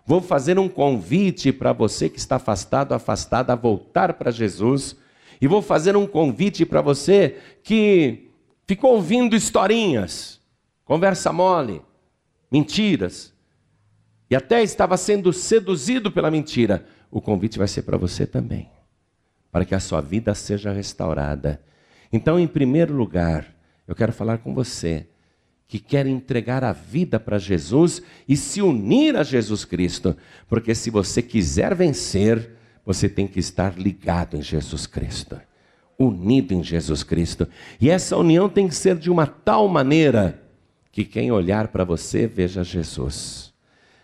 [0.05, 4.97] Vou fazer um convite para você que está afastado, afastada, a voltar para Jesus.
[5.41, 8.29] E vou fazer um convite para você que
[8.67, 10.41] ficou ouvindo historinhas,
[10.85, 11.81] conversa mole,
[12.51, 13.33] mentiras,
[14.31, 16.85] e até estava sendo seduzido pela mentira.
[17.11, 18.69] O convite vai ser para você também,
[19.51, 21.63] para que a sua vida seja restaurada.
[22.13, 23.47] Então, em primeiro lugar,
[23.87, 25.07] eu quero falar com você
[25.67, 30.17] que quer entregar a vida para Jesus e se unir a Jesus Cristo,
[30.49, 35.39] porque se você quiser vencer, você tem que estar ligado em Jesus Cristo,
[35.99, 37.47] unido em Jesus Cristo.
[37.79, 40.43] E essa união tem que ser de uma tal maneira
[40.91, 43.53] que quem olhar para você veja Jesus.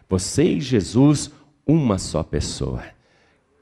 [0.06, 1.30] Você e Jesus,
[1.66, 2.84] uma só pessoa.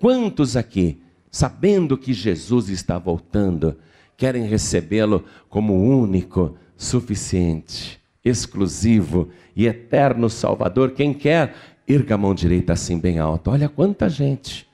[0.00, 3.78] Quantos aqui, sabendo que Jesus está voltando,
[4.16, 10.92] querem recebê-lo como único, suficiente, exclusivo e eterno Salvador?
[10.92, 11.54] Quem quer,
[11.86, 13.50] erga a mão direita assim bem alto.
[13.50, 14.66] Olha quanta gente.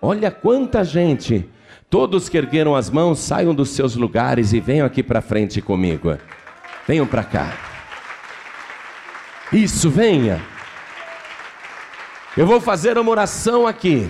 [0.00, 1.48] Olha quanta gente.
[1.88, 6.16] Todos que ergueram as mãos, saiam dos seus lugares e venham aqui para frente comigo.
[6.86, 7.52] Venham para cá.
[9.52, 10.40] Isso, venha.
[12.36, 14.08] Eu vou fazer uma oração aqui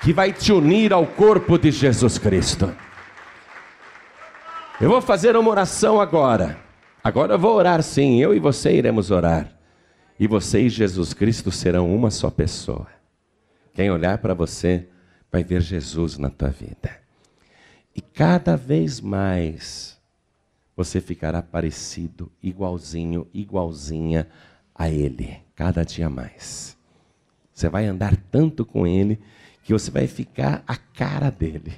[0.00, 2.74] que vai te unir ao corpo de Jesus Cristo.
[4.80, 6.58] Eu vou fazer uma oração agora.
[7.04, 9.50] Agora eu vou orar sim, eu e você iremos orar.
[10.18, 12.86] E você e Jesus Cristo serão uma só pessoa.
[13.74, 14.88] Quem olhar para você
[15.30, 16.90] vai ver Jesus na tua vida.
[17.94, 19.98] E cada vez mais
[20.76, 24.28] você ficará parecido, igualzinho, igualzinha
[24.74, 26.76] a Ele, cada dia mais.
[27.52, 29.20] Você vai andar tanto com Ele
[29.62, 31.74] que você vai ficar a cara dele.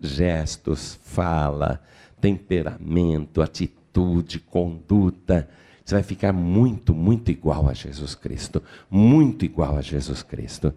[0.00, 1.82] Gestos, fala,
[2.20, 5.48] temperamento, atitude, conduta.
[5.84, 8.62] Você vai ficar muito, muito igual a Jesus Cristo.
[8.90, 10.72] Muito igual a Jesus Cristo.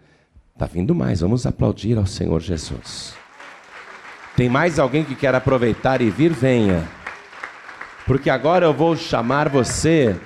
[0.53, 3.15] Está vindo mais, vamos aplaudir ao Senhor Jesus.
[4.35, 6.31] Tem mais alguém que quer aproveitar e vir?
[6.31, 6.87] Venha.
[8.05, 10.19] Porque agora eu vou chamar você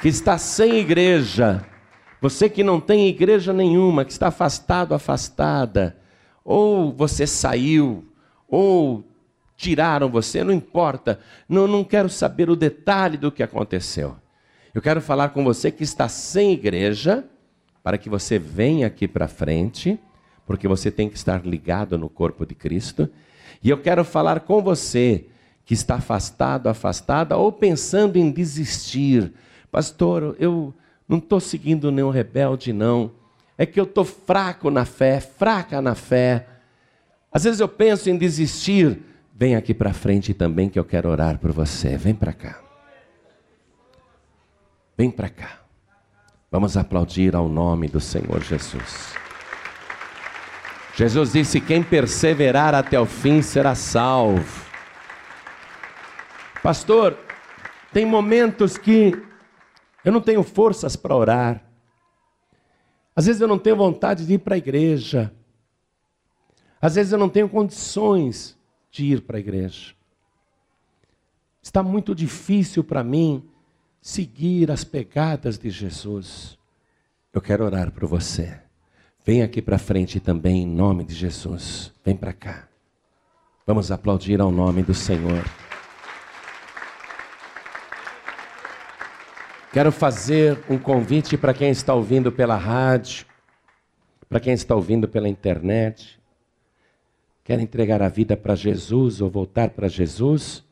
[0.00, 1.64] que está sem igreja,
[2.20, 5.96] você que não tem igreja nenhuma, que está afastado, afastada,
[6.44, 8.04] ou você saiu,
[8.48, 9.04] ou
[9.56, 14.16] tiraram você, não importa, não, não quero saber o detalhe do que aconteceu.
[14.74, 17.24] Eu quero falar com você que está sem igreja
[17.82, 19.98] para que você venha aqui para frente,
[20.44, 23.08] porque você tem que estar ligado no corpo de Cristo.
[23.62, 25.26] E eu quero falar com você
[25.64, 29.32] que está afastado, afastada, ou pensando em desistir.
[29.70, 30.74] Pastor, eu
[31.08, 33.12] não estou seguindo nenhum rebelde, não.
[33.56, 36.46] É que eu estou fraco na fé, fraca na fé.
[37.32, 39.00] Às vezes eu penso em desistir.
[39.38, 41.94] Vem aqui para frente também que eu quero orar por você.
[41.94, 42.58] Vem para cá.
[44.96, 45.60] Vem para cá.
[46.50, 49.12] Vamos aplaudir ao nome do Senhor Jesus.
[50.94, 54.64] Jesus disse: Quem perseverar até o fim será salvo.
[56.62, 57.18] Pastor,
[57.92, 59.12] tem momentos que
[60.02, 61.62] eu não tenho forças para orar.
[63.14, 65.30] Às vezes eu não tenho vontade de ir para a igreja.
[66.80, 68.55] Às vezes eu não tenho condições
[68.90, 69.94] de ir para a igreja.
[71.62, 73.42] Está muito difícil para mim
[74.06, 76.56] seguir as pegadas de Jesus,
[77.32, 78.56] eu quero orar por você.
[79.24, 81.92] Vem aqui para frente também, em nome de Jesus.
[82.04, 82.68] Vem para cá.
[83.66, 85.44] Vamos aplaudir ao nome do Senhor.
[89.72, 93.26] Quero fazer um convite para quem está ouvindo pela rádio,
[94.28, 96.15] para quem está ouvindo pela internet.
[97.46, 100.66] Quer entregar a vida para Jesus ou voltar para Jesus?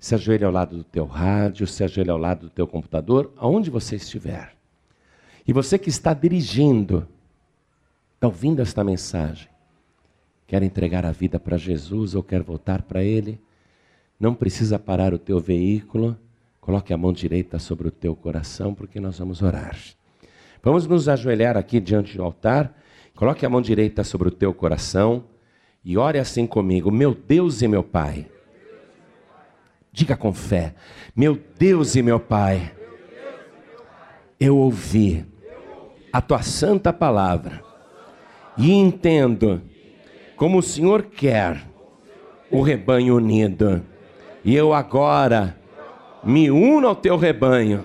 [0.00, 3.68] se ajoelhe ao lado do teu rádio, se ajoelhe ao lado do teu computador, aonde
[3.68, 4.56] você estiver.
[5.46, 7.06] E você que está dirigindo,
[8.14, 9.48] está ouvindo esta mensagem,
[10.46, 13.38] quer entregar a vida para Jesus ou quer voltar para Ele,
[14.18, 16.16] não precisa parar o teu veículo,
[16.62, 19.76] coloque a mão direita sobre o teu coração, porque nós vamos orar.
[20.62, 22.74] Vamos nos ajoelhar aqui diante do altar,
[23.14, 25.24] coloque a mão direita sobre o teu coração
[25.84, 28.26] e ore assim comigo: Meu Deus e meu Pai.
[29.92, 30.74] Diga com fé:
[31.14, 32.72] Meu Deus e meu Pai,
[34.38, 35.24] eu ouvi
[36.12, 37.62] a tua santa palavra
[38.56, 39.62] e entendo
[40.36, 41.66] como o Senhor quer
[42.50, 43.84] o rebanho unido.
[44.44, 45.58] E eu agora
[46.24, 47.84] me uno ao teu rebanho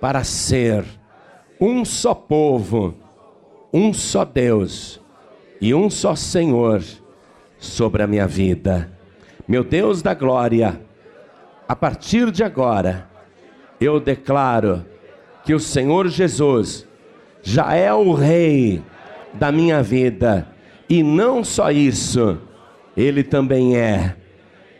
[0.00, 0.84] para ser
[1.60, 2.94] um só povo,
[3.72, 5.00] um só Deus
[5.60, 6.82] e um só Senhor
[7.58, 8.90] sobre a minha vida.
[9.46, 10.80] Meu Deus da glória,
[11.66, 13.08] a partir de agora,
[13.80, 14.84] eu declaro
[15.44, 16.86] que o Senhor Jesus
[17.42, 18.82] já é o Rei
[19.34, 20.48] da minha vida,
[20.88, 22.38] e não só isso,
[22.96, 24.16] Ele também é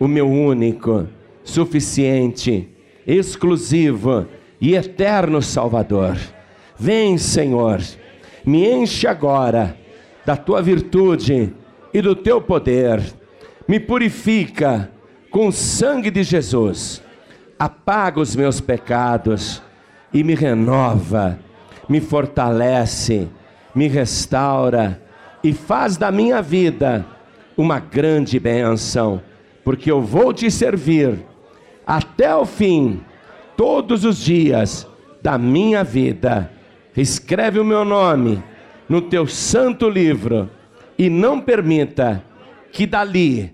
[0.01, 1.09] o meu único,
[1.45, 2.69] suficiente,
[3.07, 4.27] exclusivo
[4.61, 6.17] e eterno Salvador.
[6.79, 7.81] Vem, Senhor,
[8.45, 9.77] me enche agora
[10.29, 11.55] da tua virtude
[11.91, 13.03] e do teu poder,
[13.67, 14.91] me purifica
[15.31, 17.03] com o sangue de Jesus,
[17.59, 19.63] apaga os meus pecados
[20.13, 21.39] e me renova,
[21.89, 23.27] me fortalece,
[23.75, 25.03] me restaura
[25.43, 27.07] e faz da minha vida
[27.57, 29.23] uma grande bênção,
[29.65, 31.25] porque eu vou te servir
[31.87, 33.01] até o fim,
[33.57, 34.87] todos os dias
[35.23, 36.53] da minha vida.
[36.95, 38.43] Escreve o meu nome
[38.89, 40.51] no teu santo livro
[40.99, 42.25] e não permita
[42.73, 43.53] que dali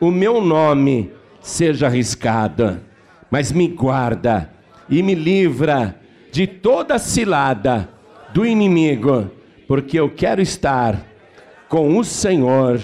[0.00, 1.10] o meu nome
[1.40, 2.80] seja arriscado,
[3.30, 4.50] mas me guarda
[4.88, 5.98] e me livra
[6.30, 7.88] de toda cilada
[8.32, 9.30] do inimigo,
[9.66, 11.00] porque eu quero estar
[11.68, 12.80] com o Senhor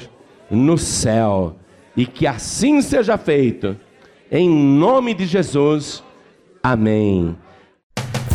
[0.51, 1.57] no céu,
[1.97, 3.77] e que assim seja feito,
[4.31, 6.03] em nome de Jesus.
[6.63, 7.37] Amém.